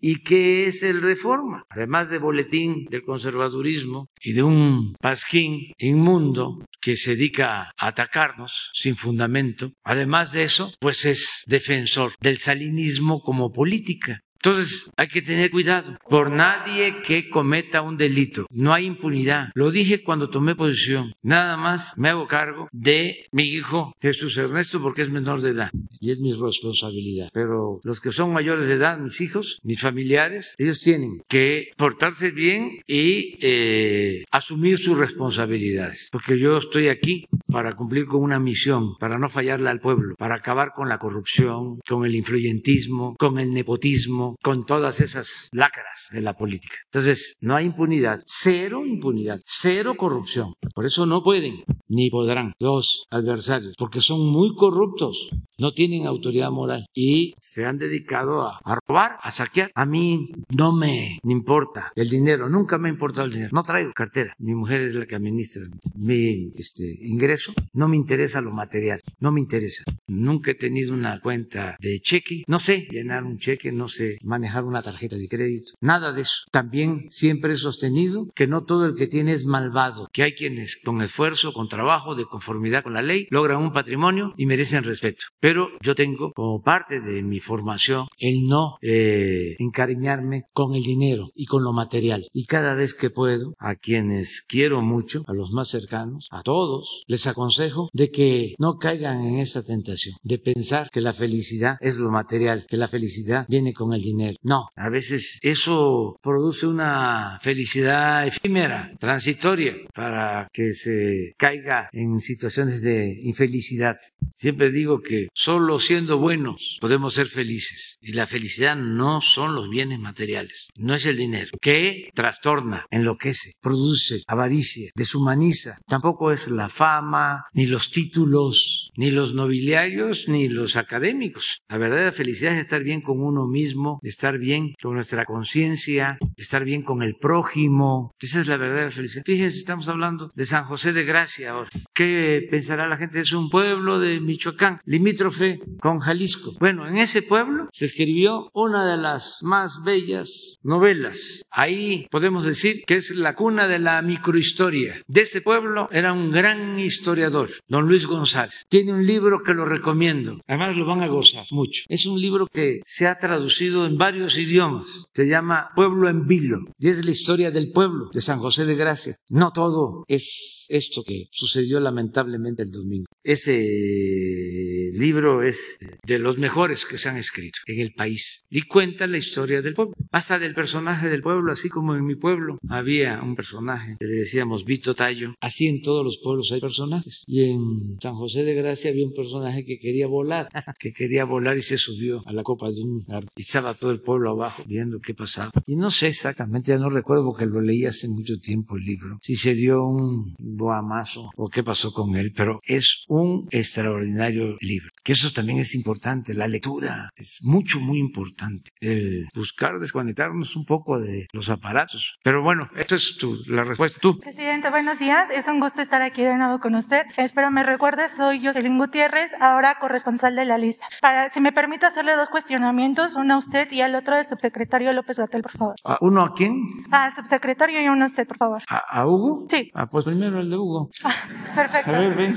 [0.00, 1.64] ¿Y qué es el reforma?
[1.70, 8.70] Además de boletín del conservadurismo y de un pasquín inmundo que se dedica a atacarnos
[8.72, 15.22] sin fundamento, además de eso, pues es defensor del salinismo como política Entonces hay que
[15.22, 18.46] tener cuidado por nadie que cometa un delito.
[18.50, 19.50] No hay impunidad.
[19.54, 21.14] Lo dije cuando tomé posición.
[21.22, 25.70] Nada más me hago cargo de mi hijo Jesús Ernesto porque es menor de edad
[26.00, 27.30] y es mi responsabilidad.
[27.32, 32.32] Pero los que son mayores de edad, mis hijos, mis familiares, ellos tienen que portarse
[32.32, 36.08] bien y eh, asumir sus responsabilidades.
[36.10, 40.36] Porque yo estoy aquí para cumplir con una misión, para no fallarle al pueblo, para
[40.36, 46.20] acabar con la corrupción, con el influyentismo, con el nepotismo, con todas esas lacras de
[46.20, 46.76] la política.
[46.84, 50.54] Entonces, no hay impunidad, cero impunidad, cero corrupción.
[50.74, 55.28] Por eso no pueden ni podrán los adversarios, porque son muy corruptos,
[55.58, 59.70] no tienen autoridad moral y se han dedicado a, robar, a saquear.
[59.74, 63.50] A mí no me importa el dinero, nunca me ha importado el dinero.
[63.52, 65.64] No traigo cartera, mi mujer es la que administra
[65.94, 69.84] mi este, ingreso, no me interesa lo material, no me interesa.
[70.08, 74.64] Nunca he tenido una cuenta de cheque, no sé llenar un cheque, no sé manejar
[74.64, 76.44] una tarjeta de crédito, nada de eso.
[76.50, 80.76] También siempre he sostenido que no todo el que tiene es malvado, que hay quienes
[80.82, 85.26] con esfuerzo, con trabajo, de conformidad con la ley, logran un patrimonio y merecen respeto.
[85.40, 91.30] Pero yo tengo como parte de mi formación el no eh, encariñarme con el dinero
[91.34, 92.26] y con lo material.
[92.32, 97.04] Y cada vez que puedo, a quienes quiero mucho, a los más cercanos, a todos,
[97.06, 101.98] les aconsejo de que no caigan en esa tentación de pensar que la felicidad es
[101.98, 104.11] lo material, que la felicidad viene con el dinero.
[104.42, 112.82] No, a veces eso produce una felicidad efímera, transitoria, para que se caiga en situaciones
[112.82, 113.96] de infelicidad.
[114.34, 117.98] Siempre digo que solo siendo buenos podemos ser felices.
[118.00, 123.52] Y la felicidad no son los bienes materiales, no es el dinero, que trastorna, enloquece,
[123.60, 125.78] produce avaricia, deshumaniza.
[125.86, 131.60] Tampoco es la fama, ni los títulos, ni los nobiliarios, ni los académicos.
[131.68, 136.64] La verdadera felicidad es estar bien con uno mismo, estar bien con nuestra conciencia, estar
[136.64, 138.14] bien con el prójimo.
[138.20, 139.24] Esa es la verdadera felicidad.
[139.24, 141.70] Fíjense, estamos hablando de San José de Gracia ahora.
[141.94, 143.20] ¿Qué pensará la gente?
[143.20, 146.52] Es un pueblo de Michoacán, limítrofe con Jalisco.
[146.60, 151.44] Bueno, en ese pueblo se escribió una de las más bellas novelas.
[151.50, 155.02] Ahí podemos decir que es la cuna de la microhistoria.
[155.06, 158.64] De ese pueblo era un gran historiador, don Luis González.
[158.68, 160.40] Tiene un libro que lo recomiendo.
[160.46, 161.84] Además lo van a gozar mucho.
[161.88, 165.06] Es un libro que se ha traducido en varios idiomas.
[165.14, 166.58] Se llama Pueblo en Vilo.
[166.78, 169.16] Y es la historia del pueblo de San José de Gracia.
[169.28, 173.06] No todo es esto que sucedió lamentablemente el domingo.
[173.22, 178.42] Ese libro es de los mejores que se han escrito en el país.
[178.50, 182.16] Y cuenta la historia del pueblo, hasta del personaje del pueblo, así como en mi
[182.16, 182.58] pueblo.
[182.68, 187.24] Había un personaje le decíamos Vito Tallo, así en todos los pueblos hay personajes.
[187.26, 191.56] Y en San José de Gracia había un personaje que quería volar, que quería volar
[191.56, 193.30] y se subió a la copa de un árbol.
[193.36, 196.90] Y estaba todo el pueblo abajo viendo qué pasaba y no sé exactamente, ya no
[196.90, 201.48] recuerdo porque lo leí hace mucho tiempo el libro, si se dio un guamazo o
[201.48, 206.48] qué pasó con él, pero es un extraordinario libro, que eso también es importante, la
[206.48, 212.16] lectura es mucho, muy importante, el buscar desconectarnos un poco de los aparatos.
[212.22, 214.00] Pero bueno, esta es tu, la respuesta.
[214.00, 214.18] Tú.
[214.18, 217.02] Presidente, buenos días, es un gusto estar aquí de nuevo con usted.
[217.16, 220.86] Espero me recuerde, soy Jocelyn Gutiérrez, ahora corresponsal de la lista.
[221.00, 224.92] Para, si me permite hacerle dos cuestionamientos, uno a usted y al otro al subsecretario
[224.92, 225.74] López Gatel, por favor.
[225.84, 226.62] ¿A ¿Uno a quién?
[226.90, 228.62] Al subsecretario y uno a usted, por favor.
[228.68, 229.44] ¿A, a Hugo?
[229.48, 229.70] Sí.
[229.74, 230.90] Ah, pues primero el de Hugo.
[231.04, 231.12] Ah,
[231.54, 231.90] perfecto.
[231.90, 232.36] A ver, ven.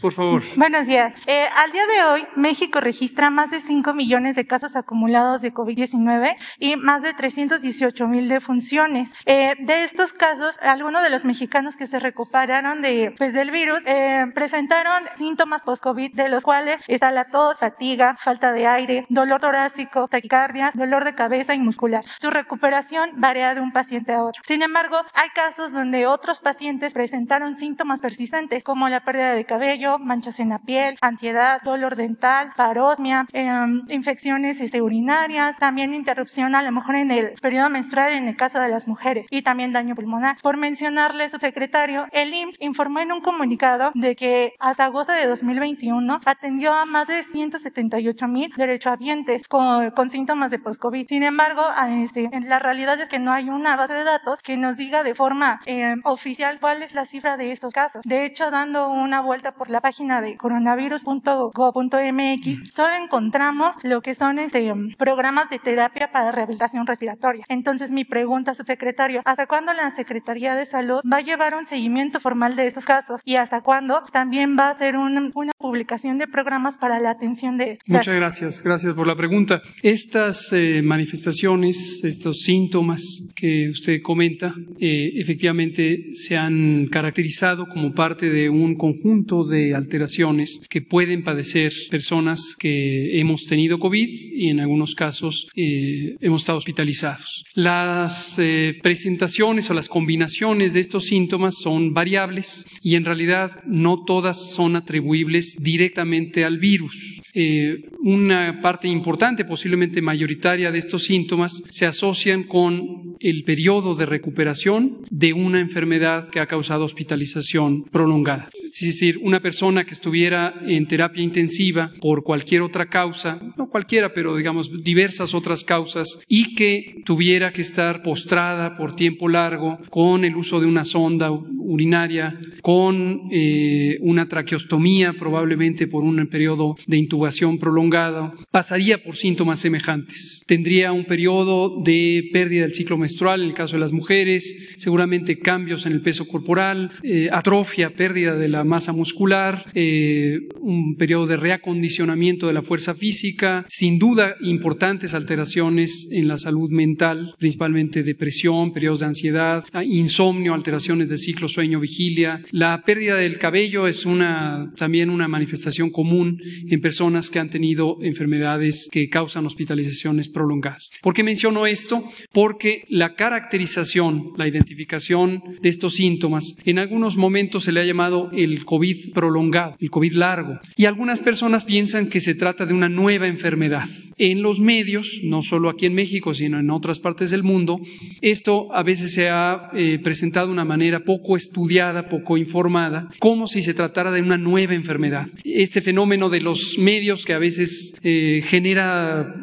[0.00, 0.42] Por favor.
[0.58, 1.14] Buenos días.
[1.26, 5.54] Eh, al día de hoy, México registra más de 5 millones de casos acumulados de
[5.54, 9.14] COVID-19 y más de 318 mil defunciones.
[9.24, 13.82] Eh, de estos casos, algunos de los mexicanos que se recuperaron de, pues, del virus
[13.86, 19.40] eh, presentaron síntomas post-COVID, de los cuales está la tos, fatiga, falta de aire, dolor
[19.40, 22.04] torácico, taquicardia, dolor de cabeza y muscular.
[22.18, 24.42] Su recuperación varía de un paciente a otro.
[24.44, 29.98] Sin embargo, hay casos donde otros pacientes presentaron síntomas persistentes, como la pérdida de cabello,
[29.98, 36.62] manchas en la piel, ansiedad, dolor dental, parosmia, em, infecciones este, urinarias, también interrupción a
[36.62, 39.94] lo mejor en el periodo menstrual en el caso de las mujeres y también daño
[39.94, 40.36] pulmonar.
[40.42, 46.20] Por mencionarle, subsecretario, el IMSS informó en un comunicado de que hasta agosto de 2021
[46.24, 51.06] atendió a más de 178 mil derechohabientes con, con síntomas de post-COVID.
[51.08, 51.62] Sin embargo,
[52.02, 55.14] este, la realidad es que no hay una base de datos que nos diga de
[55.14, 58.02] forma eh, oficial cuál es la cifra de estos casos.
[58.04, 64.38] De hecho, dando una vuelta por la página de coronavirus.gov.mx, solo encontramos lo que son
[64.38, 67.44] este, programas de terapia para rehabilitación respiratoria.
[67.48, 72.20] Entonces, mi pregunta, subsecretario, ¿hasta cuándo la Secretaría de Salud va a llevar un seguimiento
[72.20, 73.20] formal de estos casos?
[73.22, 77.72] ¿Y hasta cuándo también va a hacer una publicación de programas para la atención de
[77.72, 77.86] estos?
[77.86, 78.62] Muchas gracias.
[78.64, 79.60] Gracias por la pregunta.
[79.82, 88.30] Estas eh, manifestaciones, estos síntomas que usted comenta, eh, efectivamente se han caracterizado como parte
[88.30, 94.60] de un conjunto de alteraciones que pueden padecer personas que hemos tenido COVID y en
[94.60, 97.44] algunos casos eh, hemos estado hospitalizados.
[97.54, 104.04] Las eh, presentaciones o las combinaciones de estos síntomas son variables y en realidad no
[104.04, 107.20] todas son atribuibles directamente al virus.
[107.34, 114.06] Eh, una parte importante, posiblemente mayoritaria de estos síntomas se asocian con el periodo de
[114.06, 118.48] recuperación de una enfermedad que ha causado hospitalización prolongada.
[118.80, 124.14] Es decir, una persona que estuviera en terapia intensiva por cualquier otra causa, no cualquiera,
[124.14, 130.24] pero digamos diversas otras causas, y que tuviera que estar postrada por tiempo largo con
[130.24, 136.98] el uso de una sonda urinaria, con eh, una traqueostomía, probablemente por un periodo de
[136.98, 140.44] intubación prolongado, pasaría por síntomas semejantes.
[140.46, 145.40] Tendría un periodo de pérdida del ciclo menstrual en el caso de las mujeres, seguramente
[145.40, 151.26] cambios en el peso corporal, eh, atrofia, pérdida de la masa muscular, eh, un periodo
[151.26, 158.02] de reacondicionamiento de la fuerza física, sin duda importantes alteraciones en la salud mental, principalmente
[158.02, 162.42] depresión, periodos de ansiedad, insomnio, alteraciones de ciclo sueño-vigilia.
[162.50, 167.98] La pérdida del cabello es una, también una manifestación común en personas que han tenido
[168.02, 170.90] enfermedades que causan hospitalizaciones prolongadas.
[171.02, 172.04] ¿Por qué menciono esto?
[172.32, 178.30] Porque la caracterización, la identificación de estos síntomas, en algunos momentos se le ha llamado
[178.32, 182.88] el COVID prolongado, el COVID largo, y algunas personas piensan que se trata de una
[182.88, 183.86] nueva enfermedad.
[184.16, 187.80] En los medios, no solo aquí en México, sino en otras partes del mundo,
[188.20, 193.46] esto a veces se ha eh, presentado de una manera poco estudiada, poco informada, como
[193.48, 195.28] si se tratara de una nueva enfermedad.
[195.44, 199.34] Este fenómeno de los medios que a veces eh, genera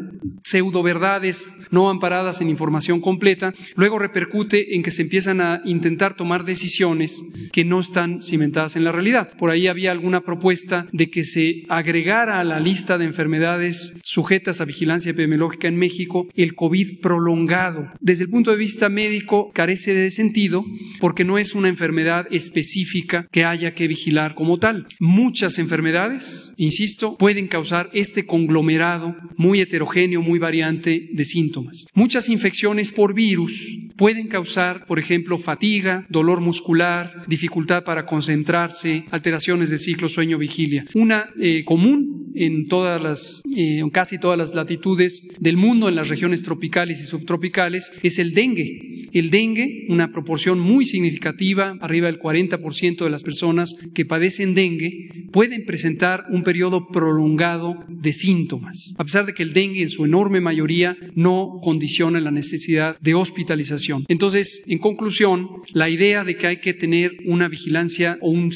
[0.43, 6.16] pseudo verdades no amparadas en información completa, luego repercute en que se empiezan a intentar
[6.16, 9.32] tomar decisiones que no están cimentadas en la realidad.
[9.38, 14.62] Por ahí había alguna propuesta de que se agregara a la lista de enfermedades sujetas
[14.62, 17.91] a vigilancia epidemiológica en México el COVID prolongado.
[18.00, 20.64] Desde el punto de vista médico carece de sentido
[21.00, 24.88] porque no es una enfermedad específica que haya que vigilar como tal.
[25.00, 31.88] Muchas enfermedades, insisto, pueden causar este conglomerado muy heterogéneo, muy variante de síntomas.
[31.93, 33.54] Muchas infecciones por virus
[33.96, 40.86] pueden causar, por ejemplo, fatiga, dolor muscular, dificultad para concentrarse, alteraciones de ciclo sueño-vigilia.
[40.93, 45.95] Una eh, común en todas las, eh, en casi todas las latitudes del mundo, en
[45.95, 49.09] las regiones tropicales y subtropicales, es el dengue.
[49.13, 55.29] El dengue, una proporción muy significativa, arriba del 40% de las personas que padecen dengue,
[55.31, 60.03] pueden presentar un periodo prolongado de síntomas, a pesar de que el dengue en su
[60.03, 64.05] enorme mayoría no condiciona la necesidad de hospitalización.
[64.09, 68.51] Entonces, en conclusión, la idea de que hay que tener una vigilancia o un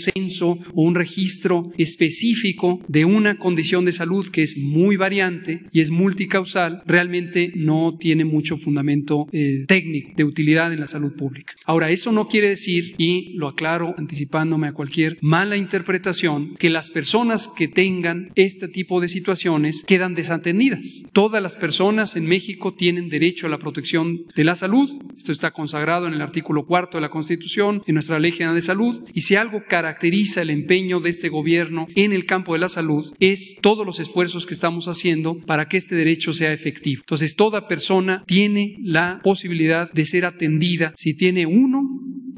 [0.74, 5.92] o un registro específico de una condición de salud que es muy variante y es
[5.92, 11.54] multicausal, realmente no tiene mucho fundamento eh, técnico de utilidad en la salud pública.
[11.66, 16.90] Ahora, eso no quiere decir, y lo aclaro anticipándome a cualquier mala interpretación, que las
[16.90, 21.06] personas que tengan este tipo de situaciones quedan desatendidas.
[21.14, 24.90] Todas las personas en México tienen derecho a la protección de la salud.
[25.18, 28.62] Esto está consagrado en el artículo cuarto de la Constitución, en nuestra Ley General de
[28.62, 29.04] Salud.
[29.14, 33.14] Y si algo caracteriza el empeño de este gobierno en el campo de la salud,
[33.20, 37.02] es todos los esfuerzos que estamos haciendo para que este derecho sea efectivo.
[37.02, 41.84] Entonces, toda persona tiene la posibilidad de ser atendida si tiene uno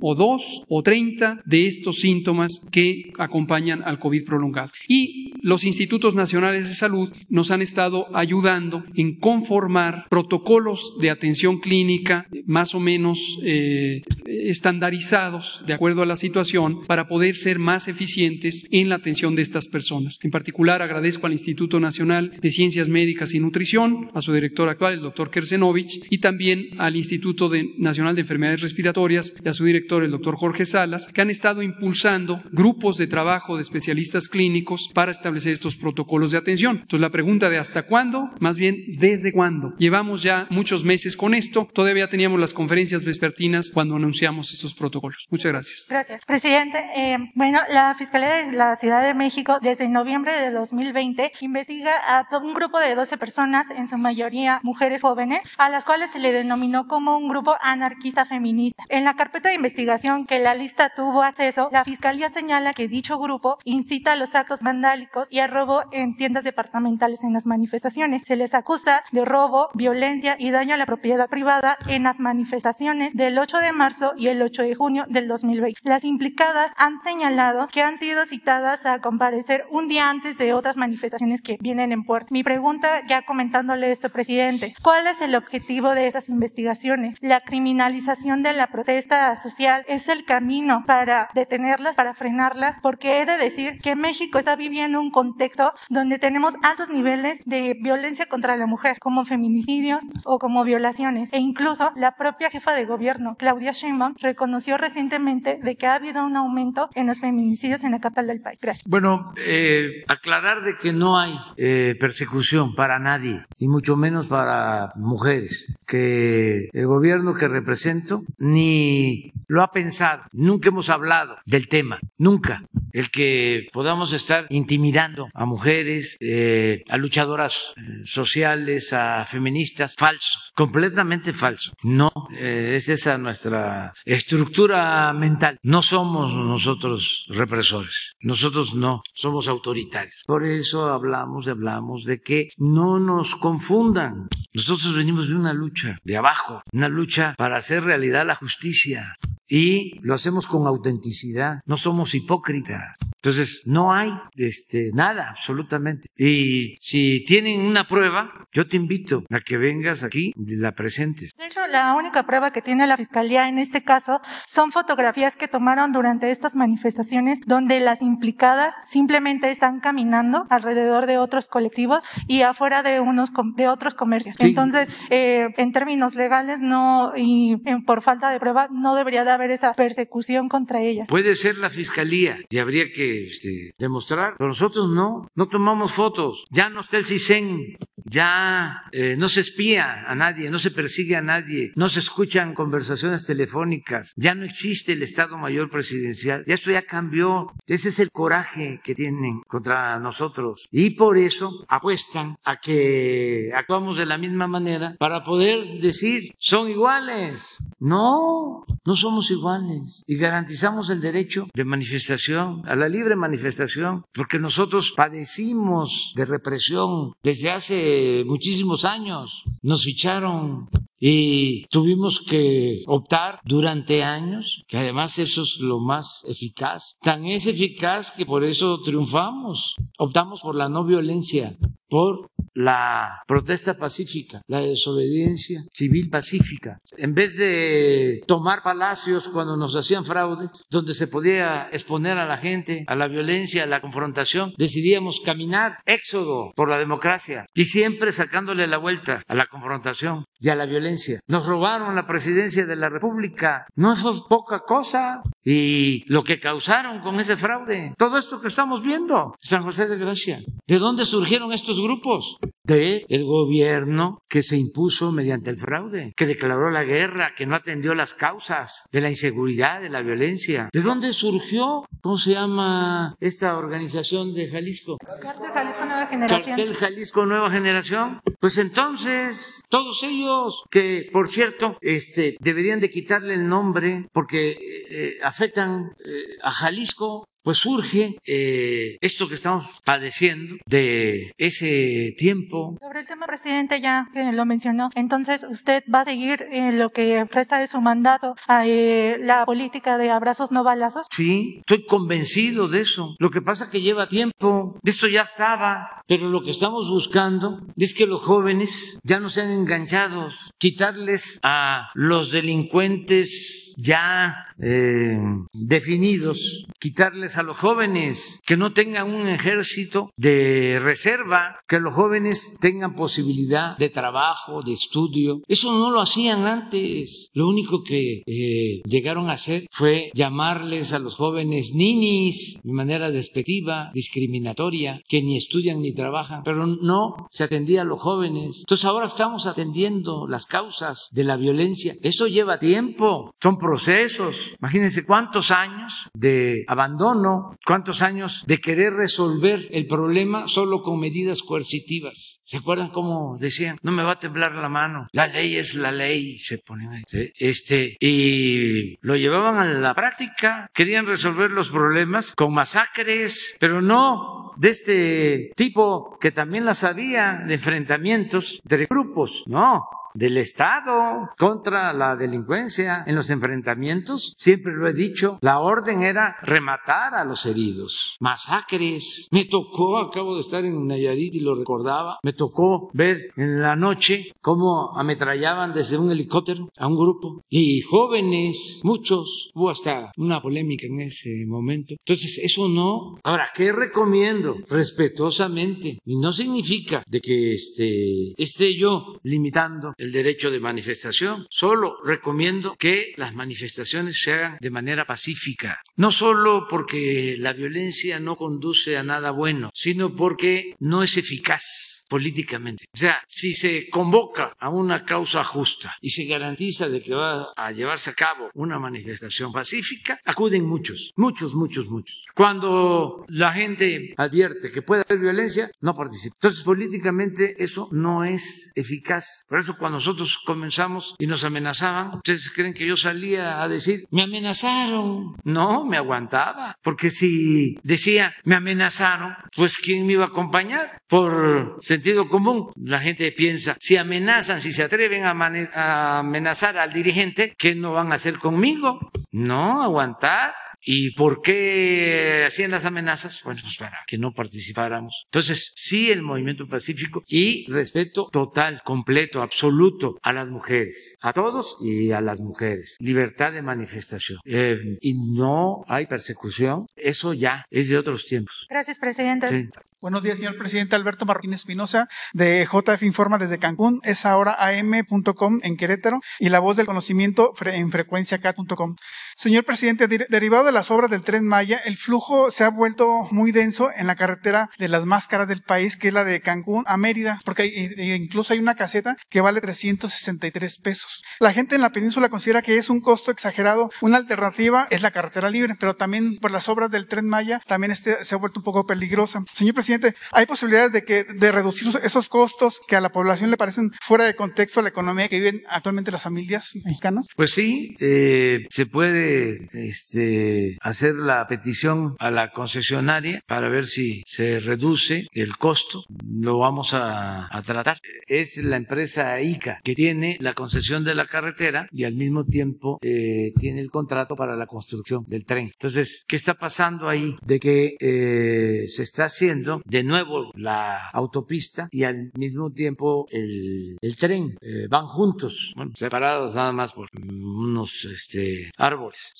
[0.02, 4.72] o dos o treinta de estos síntomas que acompañan al COVID prolongado.
[4.88, 11.60] Y los institutos nacionales de salud nos han estado ayudando en conformar protocolos de atención
[11.60, 17.88] clínica más o menos eh, estandarizados de acuerdo a la situación para poder ser más
[17.88, 20.20] eficientes en la atención de estas personas.
[20.24, 24.94] En particular, agradezco al Instituto Nacional de Ciencias Médicas y Nutrición, a su director actual,
[24.94, 29.91] el doctor Kersenovich, y también al Instituto Nacional de Enfermedades Respiratorias y a su director,
[30.00, 35.12] el doctor Jorge Salas, que han estado impulsando grupos de trabajo de especialistas clínicos para
[35.12, 36.78] establecer estos protocolos de atención.
[36.78, 39.74] Entonces, la pregunta de hasta cuándo, más bien desde cuándo.
[39.78, 45.28] Llevamos ya muchos meses con esto, todavía teníamos las conferencias vespertinas cuando anunciamos estos protocolos.
[45.30, 45.86] Muchas gracias.
[45.90, 46.22] Gracias.
[46.26, 51.94] Presidente, eh, bueno, la Fiscalía de la Ciudad de México desde noviembre de 2020 investiga
[52.08, 56.12] a todo un grupo de 12 personas, en su mayoría mujeres jóvenes, a las cuales
[56.12, 58.84] se le denominó como un grupo anarquista feminista.
[58.90, 59.81] En la carpeta de investigación
[60.28, 64.62] que la lista tuvo acceso, la Fiscalía señala que dicho grupo incita a los actos
[64.62, 68.22] vandálicos y a robo en tiendas departamentales en las manifestaciones.
[68.24, 73.16] Se les acusa de robo, violencia y daño a la propiedad privada en las manifestaciones
[73.16, 75.80] del 8 de marzo y el 8 de junio del 2020.
[75.84, 80.78] Las implicadas han señalado que han sido citadas a comparecer un día antes de otras
[80.78, 82.28] manifestaciones que vienen en puerto.
[82.32, 87.18] Mi pregunta, ya comentándole esto, presidente, ¿cuál es el objetivo de estas investigaciones?
[87.20, 93.26] La criminalización de la protesta social es el camino para detenerlas, para frenarlas, porque he
[93.26, 98.56] de decir que México está viviendo un contexto donde tenemos altos niveles de violencia contra
[98.58, 101.32] la mujer, como feminicidios o como violaciones.
[101.34, 106.24] E incluso la propia jefa de gobierno, Claudia Sheinbaum, reconoció recientemente de que ha habido
[106.24, 108.60] un aumento en los feminicidios en la capital del país.
[108.62, 108.86] Gracias.
[108.88, 114.94] Bueno, eh, aclarar de que no hay eh, persecución para nadie, y mucho menos para
[114.96, 122.00] mujeres, que el gobierno que represento ni lo ha pensado, nunca hemos hablado del tema,
[122.18, 122.64] nunca.
[122.94, 130.40] El que podamos estar intimidando a mujeres, eh, a luchadoras eh, sociales, a feministas, falso,
[130.56, 131.72] completamente falso.
[131.84, 135.58] No, eh, es esa nuestra estructura mental.
[135.64, 140.24] No somos nosotros represores, nosotros no, somos autoritarios.
[140.28, 144.28] Por eso hablamos, hablamos de que no nos confundan.
[144.54, 149.16] Nosotros venimos de una lucha de abajo, una lucha para hacer realidad la justicia
[149.52, 152.81] y lo hacemos con autenticidad, no somos hipócritas.
[153.24, 156.10] Entonces, no hay este, nada, absolutamente.
[156.18, 161.34] Y si tienen una prueba, yo te invito a que vengas aquí y la presentes.
[161.38, 165.48] De hecho, la única prueba que tiene la Fiscalía en este caso son fotografías que
[165.48, 172.42] tomaron durante estas manifestaciones donde las implicadas simplemente están caminando alrededor de otros colectivos y
[172.42, 174.36] afuera de unos de otros comercios.
[174.40, 174.48] Sí.
[174.48, 179.32] Entonces, eh, en términos legales, no, y eh, por falta de prueba, no debería de
[179.32, 181.08] haber esa persecución contra ellas.
[181.08, 186.46] Puede ser la fiscalía y habría que este, demostrar, pero nosotros no, no tomamos fotos.
[186.50, 191.18] Ya no está el CISEN, ya eh, no se espía a nadie, no se persigue
[191.18, 196.54] a nadie, no se escuchan conversaciones telefónicas, ya no existe el Estado Mayor Presidencial, ya
[196.54, 197.52] esto ya cambió.
[197.68, 203.98] Ese es el coraje que tienen contra nosotros y por eso apuestan a que actuamos
[203.98, 207.58] de la misma manera para poder decir son iguales.
[207.80, 214.40] No, no somos iguales y garantizamos el derecho de manifestación, a la libre manifestación, porque
[214.40, 219.44] nosotros padecimos de represión desde hace muchísimos años.
[219.62, 220.70] Nos ficharon
[221.04, 226.98] y tuvimos que optar durante años, que además eso es lo más eficaz.
[227.02, 229.76] Tan es eficaz que por eso triunfamos.
[229.98, 231.58] Optamos por la no violencia,
[231.90, 236.80] por la protesta pacífica, la desobediencia civil pacífica.
[236.98, 242.38] En vez de tomar palacios cuando nos hacían fraudes, donde se podía exponer a la
[242.38, 248.12] gente a la violencia, a la confrontación, decidíamos caminar éxodo por la democracia y siempre
[248.12, 250.91] sacándole la vuelta a la confrontación y a la violencia.
[251.28, 253.66] Nos robaron la presidencia de la República.
[253.76, 255.22] No fue poca cosa.
[255.44, 259.98] Y lo que causaron con ese fraude, todo esto que estamos viendo, San José de
[259.98, 262.38] Gracia, ¿de dónde surgieron estos grupos?
[262.64, 267.56] De el gobierno que se impuso mediante el fraude, que declaró la guerra, que no
[267.56, 270.70] atendió las causas de la inseguridad, de la violencia.
[270.72, 271.84] ¿De dónde surgió?
[272.02, 274.98] ¿Cómo se llama esta organización de Jalisco?
[274.98, 276.44] Cartel Jalisco Nueva Generación.
[276.44, 278.22] Cartel Jalisco Nueva Generación.
[278.40, 285.18] Pues entonces, todos ellos, que por cierto, este, deberían de quitarle el nombre porque eh,
[285.24, 292.78] afectan eh, a Jalisco, pues surge eh, esto que estamos padeciendo de ese tiempo.
[292.80, 296.92] Sobre el tema, presidente, ya que lo mencionó, entonces usted va a seguir en lo
[296.92, 301.08] que resta de su mandato, a, eh, la política de abrazos no balazos.
[301.10, 303.16] Sí, estoy convencido de eso.
[303.20, 307.94] Lo que pasa que lleva tiempo, esto ya estaba, pero lo que estamos buscando es
[307.94, 315.20] que los jóvenes ya no sean enganchados, quitarles a los delincuentes ya eh,
[315.54, 322.58] definidos, quitarles a los jóvenes, que no tengan un ejército de reserva, que los jóvenes
[322.60, 325.42] tengan posibilidad de trabajo, de estudio.
[325.48, 327.30] Eso no lo hacían antes.
[327.34, 333.12] Lo único que eh, llegaron a hacer fue llamarles a los jóvenes ninis de manera
[333.12, 338.60] despectiva, discriminatoria, que ni estudian ni trabajan, pero no se atendía a los jóvenes.
[338.62, 341.96] Entonces ahora estamos atendiendo las causas de la violencia.
[342.02, 344.54] Eso lleva tiempo, son procesos.
[344.60, 347.21] Imagínense cuántos años de abandono,
[347.66, 352.42] cuántos años de querer resolver el problema solo con medidas coercitivas.
[352.44, 353.78] ¿Se acuerdan cómo decían?
[353.82, 355.08] No me va a temblar la mano.
[355.12, 356.40] La ley es la ley.
[356.40, 357.04] Se ponen ahí.
[357.36, 360.70] Este, y lo llevaban a la práctica.
[360.74, 367.42] Querían resolver los problemas con masacres, pero no de este tipo que también las había
[367.46, 369.44] de enfrentamientos entre grupos.
[369.48, 374.34] No, del Estado contra la delincuencia en los enfrentamientos.
[374.38, 379.28] Siempre lo he dicho, la orden era rematar a los heridos, masacres.
[379.32, 383.76] Me tocó, acabo de estar en Nayarit y lo recordaba, me tocó ver en la
[383.76, 390.42] noche cómo ametrallaban desde un helicóptero a un grupo y jóvenes, muchos, hubo hasta una
[390.42, 391.96] polémica en ese momento.
[392.00, 393.18] Entonces, eso no.
[393.24, 394.58] Ahora, ¿qué recomiendo?
[394.70, 396.00] Respetuosamente.
[396.06, 401.46] Y no significa de que este, esté yo limitando el derecho de manifestación.
[401.52, 405.80] Solo recomiendo que las manifestaciones se hagan de manera pacífica.
[405.96, 412.01] No solo porque la violencia no conduce a nada bueno, sino porque no es eficaz
[412.12, 412.84] políticamente.
[412.94, 417.54] O sea, si se convoca a una causa justa y se garantiza de que va
[417.56, 422.26] a llevarse a cabo una manifestación pacífica, acuden muchos, muchos, muchos, muchos.
[422.36, 426.36] Cuando la gente advierte que puede haber violencia, no participa.
[426.36, 429.46] Entonces, políticamente eso no es eficaz.
[429.48, 434.02] Por eso cuando nosotros comenzamos y nos amenazaban, ustedes creen que yo salía a decir,
[434.12, 435.38] me amenazaron.
[435.46, 436.76] No, me aguantaba.
[436.84, 441.00] Porque si decía, me amenazaron, pues ¿quién me iba a acompañar?
[441.08, 445.36] Por sentido común, la gente piensa, si amenazan, si se atreven a,
[445.74, 449.12] a amenazar al dirigente, ¿qué no van a hacer conmigo?
[449.32, 450.54] No, aguantar.
[450.84, 453.42] ¿Y por qué hacían las amenazas?
[453.44, 455.24] Bueno, pues para que no participáramos.
[455.26, 461.78] Entonces, sí, el movimiento pacífico y respeto total, completo, absoluto a las mujeres, a todos
[461.82, 462.98] y a las mujeres.
[463.00, 464.40] Libertad de manifestación.
[464.46, 466.88] Eh, y no hay persecución.
[466.96, 468.66] Eso ya es de otros tiempos.
[468.70, 469.48] Gracias, presidente.
[469.48, 469.70] Sí.
[470.02, 474.02] Buenos días, señor presidente Alberto Marroquín Espinosa, de JF Informa desde Cancún.
[474.04, 478.96] Es ahora am.com en Querétaro y la voz del conocimiento en frecuenciacat.com.
[479.36, 483.52] Señor presidente, derivado de las obras del Tren Maya, el flujo se ha vuelto muy
[483.52, 486.84] denso en la carretera de las más caras del país, que es la de Cancún
[486.88, 491.24] a Mérida, porque hay, incluso hay una caseta que vale 363 pesos.
[491.40, 493.92] La gente en la península considera que es un costo exagerado.
[494.02, 497.92] Una alternativa es la carretera libre, pero también por las obras del Tren Maya también
[497.92, 499.44] este se ha vuelto un poco peligrosa.
[499.54, 503.58] Señor presidente, ¿hay posibilidades de que de reducir esos costos que a la población le
[503.58, 507.28] parecen fuera de contexto la economía que viven actualmente las familias mexicanas?
[507.36, 514.24] Pues sí, eh, se puede este, hacer la petición a la concesionaria para ver si
[514.26, 516.04] se reduce el costo.
[516.26, 518.00] Lo vamos a, tratar.
[518.28, 522.98] Es la empresa ICA que tiene la concesión de la carretera y al mismo tiempo
[523.02, 525.72] eh, tiene el contrato para la construcción del tren.
[525.74, 527.36] Entonces, ¿qué está pasando ahí?
[527.46, 533.98] De que eh, se está haciendo de nuevo la autopista y al mismo tiempo el,
[534.18, 534.58] tren.
[534.62, 539.34] Eh, van juntos, bueno, separados nada más por unos este, árboles.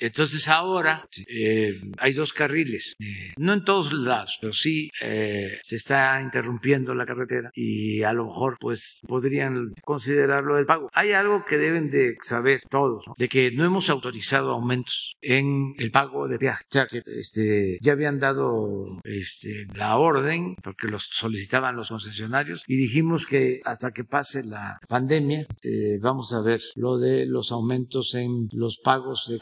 [0.00, 5.76] Entonces ahora eh, hay dos carriles, eh, no en todos lados, pero sí eh, se
[5.76, 10.90] está interrumpiendo la carretera y a lo mejor pues podrían considerarlo del pago.
[10.92, 13.14] Hay algo que deben de saber todos, ¿no?
[13.16, 16.64] de que no hemos autorizado aumentos en el pago de viaje.
[16.64, 22.64] O sea que este, ya habían dado este, la orden, porque los solicitaban los concesionarios,
[22.66, 27.52] y dijimos que hasta que pase la pandemia eh, vamos a ver lo de los
[27.52, 29.38] aumentos en los pagos de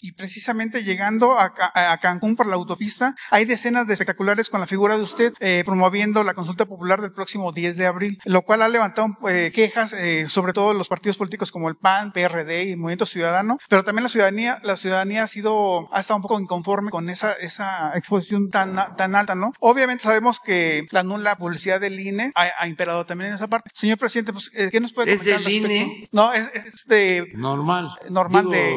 [0.00, 4.66] Y precisamente llegando a, a Cancún por la autopista, hay decenas de espectaculares con la
[4.66, 8.62] figura de usted eh, promoviendo la consulta popular del próximo 10 de abril, lo cual
[8.62, 12.76] ha levantado eh, quejas, eh, sobre todo los partidos políticos como el PAN, PRD y
[12.76, 16.90] Movimiento Ciudadano, pero también la ciudadanía, la ciudadanía ha sido, ha estado un poco inconforme
[16.90, 19.52] con esa, esa exposición tan, tan alta, ¿no?
[19.60, 23.70] Obviamente sabemos que la nula publicidad del INE ha, imperado también en esa parte.
[23.74, 25.38] Señor presidente, pues, eh, ¿qué nos puede comentar?
[25.38, 26.08] ¿Es del INE?
[26.12, 27.32] No, es, es de...
[27.34, 27.90] Normal.
[28.08, 28.74] Normal de,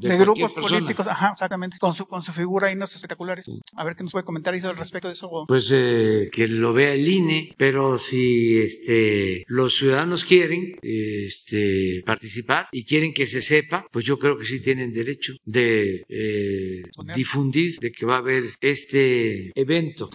[0.00, 0.18] de,
[0.52, 3.46] políticos, ajá, exactamente, con su, con su figura y unos espectaculares.
[3.74, 5.44] A ver qué nos puede comentar al respecto de eso.
[5.46, 12.68] Pues eh, que lo vea el INE, pero si este, los ciudadanos quieren este, participar
[12.72, 16.82] y quieren que se sepa, pues yo creo que sí tienen derecho de eh,
[17.14, 20.10] difundir de que va a haber este evento.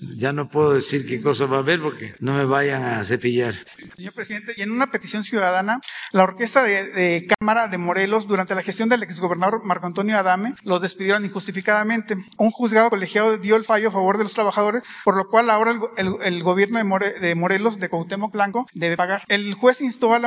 [0.00, 3.54] Ya no puedo decir qué cosa va a haber porque no me vayan a cepillar.
[3.96, 5.80] Señor presidente, y en una petición ciudadana,
[6.12, 10.82] la orquesta de, Cámara de Morelos, durante la gestión del exgobernador Marco Antonio Adame, los
[10.82, 12.16] despidieron injustificadamente.
[12.38, 15.74] Un juzgado colegiado dio el fallo a favor de los trabajadores, por lo cual ahora
[15.96, 19.22] el, gobierno de, Morelos, de Cuauhtémoc Blanco, debe pagar.
[19.28, 20.18] El juez instó a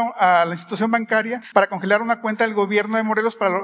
[0.45, 3.64] la, institución bancaria para congelar una cuenta del gobierno de Morelos para,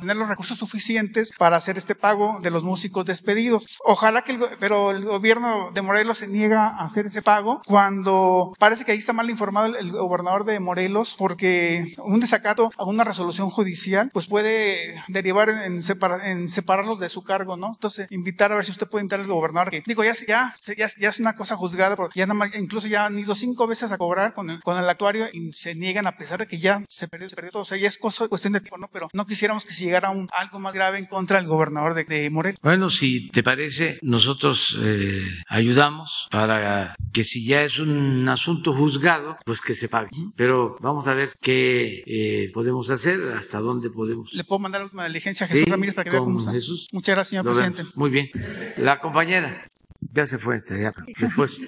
[0.00, 3.66] tener los recursos suficientes para hacer este pago de los músicos despedidos.
[3.84, 8.52] Ojalá que el, pero el gobierno de Morelos se niega a hacer ese pago cuando
[8.58, 13.04] parece que ahí está mal informado el, gobernador de Morelos porque un desacato a una
[13.04, 15.80] resolución judicial pues puede derivar en,
[16.24, 17.68] en separarlos de su cargo, ¿no?
[17.74, 20.90] Entonces, invitar a ver si usted puede invitar al gobernador que, digo, ya, ya, ya,
[20.98, 23.92] ya es una cosa juzgada porque ya nada más, incluso ya han ido cinco veces
[23.92, 26.84] a cobrar con el, con el actuario y se niegan a pesar de que ya
[26.88, 27.62] se perdió, se perdió todo.
[27.62, 28.88] O sea, ya es cosa, cuestión de tiempo, ¿no?
[28.92, 32.04] Pero no quisiéramos que se llegara un, algo más grave en contra del gobernador de,
[32.04, 32.58] de Morelos.
[32.62, 35.11] Bueno, si te parece, nosotros eh,
[35.48, 40.10] ayudamos para que si ya es un asunto juzgado, pues que se pague.
[40.36, 44.32] Pero vamos a ver qué eh, podemos hacer, hasta dónde podemos.
[44.34, 46.52] ¿Le puedo mandar la última diligencia a Jesús Ramírez para que vea cómo está?
[46.52, 46.88] Jesús.
[46.92, 47.84] Muchas gracias, señor presidente.
[47.94, 48.30] Muy bien.
[48.76, 49.70] La compañera
[50.12, 50.92] ya se fue, ya.
[51.18, 51.64] después.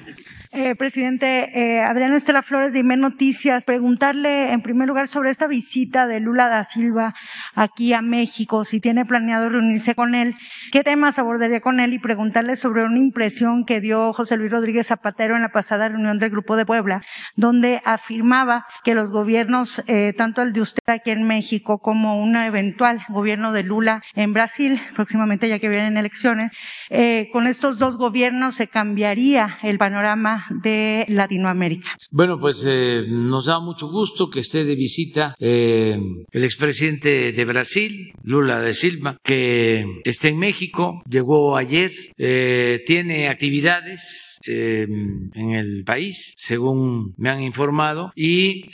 [0.57, 5.49] Eh, presidente eh, Adriano Estela Flores de IME Noticias, preguntarle en primer lugar sobre esta
[5.49, 7.13] visita de Lula da Silva
[7.57, 10.37] aquí a México, si tiene planeado reunirse con él,
[10.71, 14.87] qué temas abordaría con él y preguntarle sobre una impresión que dio José Luis Rodríguez
[14.87, 17.03] Zapatero en la pasada reunión del Grupo de Puebla,
[17.35, 22.37] donde afirmaba que los gobiernos, eh, tanto el de usted aquí en México como un
[22.37, 26.53] eventual gobierno de Lula en Brasil, próximamente ya que vienen elecciones,
[26.91, 31.91] eh, con estos dos gobiernos se cambiaría el panorama de Latinoamérica.
[32.11, 35.99] Bueno, pues eh, nos da mucho gusto que esté de visita eh,
[36.31, 43.29] el expresidente de Brasil, Lula de Silva, que está en México, llegó ayer, eh, tiene
[43.29, 48.67] actividades en el país, según me han informado, y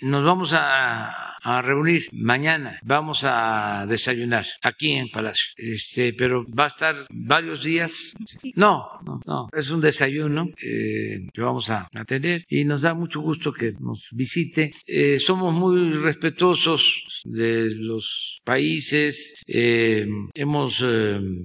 [0.00, 2.80] nos vamos a a reunir mañana.
[2.82, 5.52] Vamos a desayunar aquí en Palacio.
[5.56, 8.14] Este, pero va a estar varios días.
[8.56, 9.48] No, no, no.
[9.52, 14.08] Es un desayuno eh, que vamos a, tener y nos da mucho gusto que nos
[14.12, 14.72] visite.
[14.86, 19.36] Eh, somos muy respetuosos de los países.
[19.46, 20.84] Eh, hemos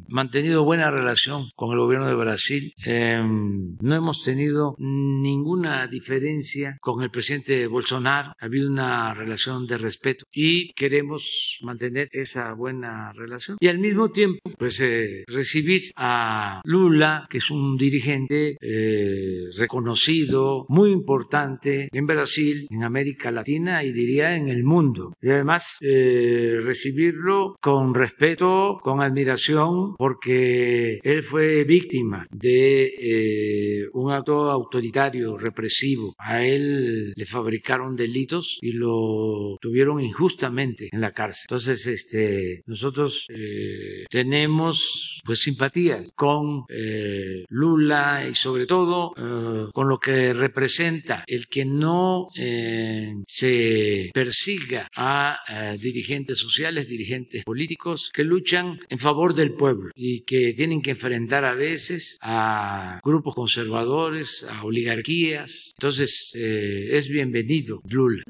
[0.07, 2.73] mantenido buena relación con el gobierno de Brasil.
[2.85, 8.33] no hemos tenido ninguna diferencia con el presidente Bolsonaro.
[8.39, 9.88] Ha habido una relación de respeto
[10.31, 13.57] y queremos mantener esa buena relación.
[13.59, 20.65] Y al mismo tiempo pues eh, recibir a Lula que es un dirigente eh, reconocido
[20.69, 25.13] muy importante en Brasil en América Latina y diría en el mundo.
[25.21, 34.49] Y además eh, recibirlo con respeto con admiración porque él fue víctima de un acto
[34.49, 36.13] autoritario represivo.
[36.17, 41.45] A él le fabricaron delitos y lo tuvieron injustamente en la cárcel.
[41.49, 49.87] Entonces, este, nosotros eh, tenemos pues simpatías con eh, Lula y sobre todo eh, con
[49.87, 52.27] lo que representa el que no
[53.27, 60.53] se persiga a dirigentes sociales, dirigentes políticos que luchan en favor del pueblo y que
[60.53, 65.73] tienen que enfrentar a veces a grupos conservadores, a oligarquías.
[65.77, 68.23] Entonces, es bienvenido Lula.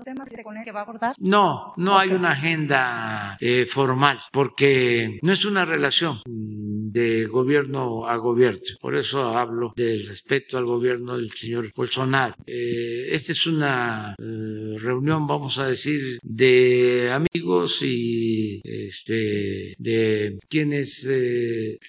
[1.19, 8.07] No, no, no hay una agenda eh, formal, porque no es una relación de gobierno
[8.07, 8.59] a gobierno.
[8.81, 12.35] Por eso hablo del respeto al gobierno del señor Bolsonaro.
[12.45, 14.48] Eh, esta es una eh,
[14.79, 21.07] reunión, vamos a decir, de amigos y este, de quienes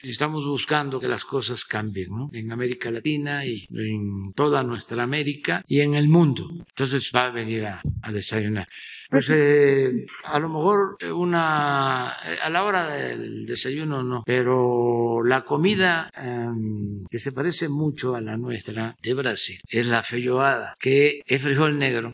[0.03, 5.81] estamos buscando que las cosas cambien en América Latina y en toda nuestra América y
[5.81, 6.49] en el mundo.
[6.51, 8.69] Entonces va a venir a, desayunar.
[9.09, 15.45] Pues eh, a lo mejor una eh, a la hora del desayuno no, pero la
[15.45, 21.23] comida em, que se parece mucho a la nuestra de Brasil es la feijoada, que
[21.27, 22.13] es frijol negro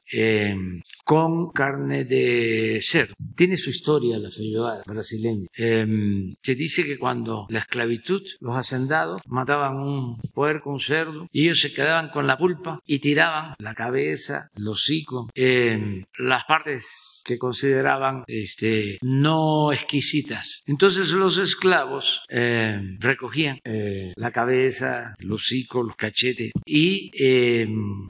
[0.67, 3.15] um, con carne de cerdo.
[3.37, 5.47] Tiene su historia la feijoada brasileña.
[5.55, 11.45] Em, se dice que cuando la esclavitud, los hacendados mataban un puerco, un cerdo, y
[11.45, 17.23] ellos se quedaban con la pulpa y tiraban la cabeza, el hocico, em, las partes
[17.25, 20.65] que consideraban este, no exquisitas.
[20.67, 27.13] Entonces los esclavos em, recogían eh, la cabeza, el hocico, los cachetes y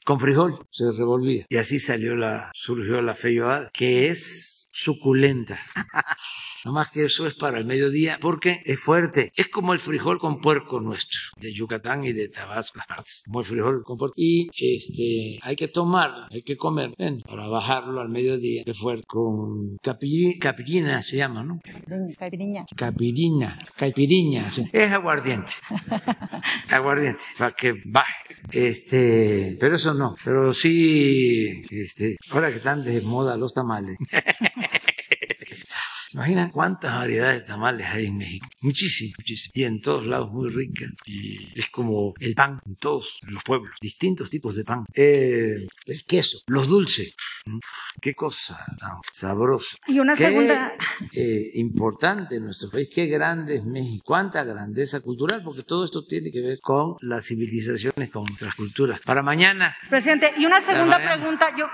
[0.03, 1.45] con frijol se revolvía.
[1.51, 5.61] Y así salió la, surgió la feijoada, que es suculenta.
[6.67, 9.31] No más que eso es para el mediodía porque es fuerte.
[9.37, 13.23] Es como el frijol con puerco nuestro, de Yucatán y de Tabasco, las partes.
[13.25, 14.15] Como el frijol con puerco.
[14.17, 16.93] Y este, hay que tomarlo, hay que comer
[17.25, 18.65] para bajarlo al mediodía.
[18.67, 19.05] Es fuerte.
[19.07, 21.61] Con capirina se llama, ¿no?
[22.19, 22.67] Capiriña.
[22.75, 23.61] Capiriña.
[23.77, 24.49] Caipiriña.
[24.49, 25.53] Es aguardiente.
[26.69, 27.23] aguardiente.
[27.39, 28.25] Para que baje.
[28.51, 30.17] Este, pero eso no.
[30.25, 33.97] Pero sí, este, ahora que están de moda los tamales.
[36.13, 38.47] imaginan cuántas variedades de tamales hay en México?
[38.61, 39.57] Muchísimas, muchísimas.
[39.57, 40.91] Y en todos lados muy ricas.
[41.05, 43.73] Y es como el pan en todos los pueblos.
[43.81, 44.85] Distintos tipos de pan.
[44.95, 47.15] Eh, el queso, los dulces.
[47.45, 47.59] Mm,
[48.01, 49.77] qué cosa tan sabrosa.
[49.87, 50.75] Y una segunda.
[51.13, 52.91] Eh, importante en nuestro país.
[52.93, 54.05] Qué grande es México.
[54.07, 59.01] Cuánta grandeza cultural, porque todo esto tiene que ver con las civilizaciones, con nuestras culturas.
[59.01, 59.77] Para mañana.
[59.89, 61.55] Presidente, y una segunda pregunta.
[61.57, 61.67] Yo,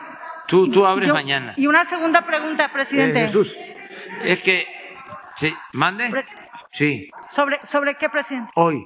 [0.46, 1.54] Tú, tú abres mañana.
[1.56, 3.22] Y una segunda pregunta, presidente.
[3.22, 3.56] Eh, Jesús.
[4.24, 4.66] Es que,
[5.36, 6.24] sí, mande.
[6.70, 7.10] Sí.
[7.28, 8.51] ¿Sobre, ¿Sobre qué, presidente?
[8.56, 8.85] Hoy,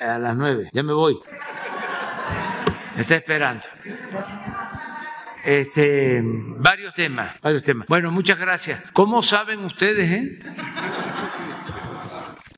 [0.00, 1.18] a las nueve, ya me voy.
[2.94, 3.66] Me está esperando.
[5.44, 6.20] Este,
[6.58, 7.86] varios temas, varios temas.
[7.86, 8.80] Bueno, muchas gracias.
[8.92, 10.38] ¿Cómo saben ustedes, eh?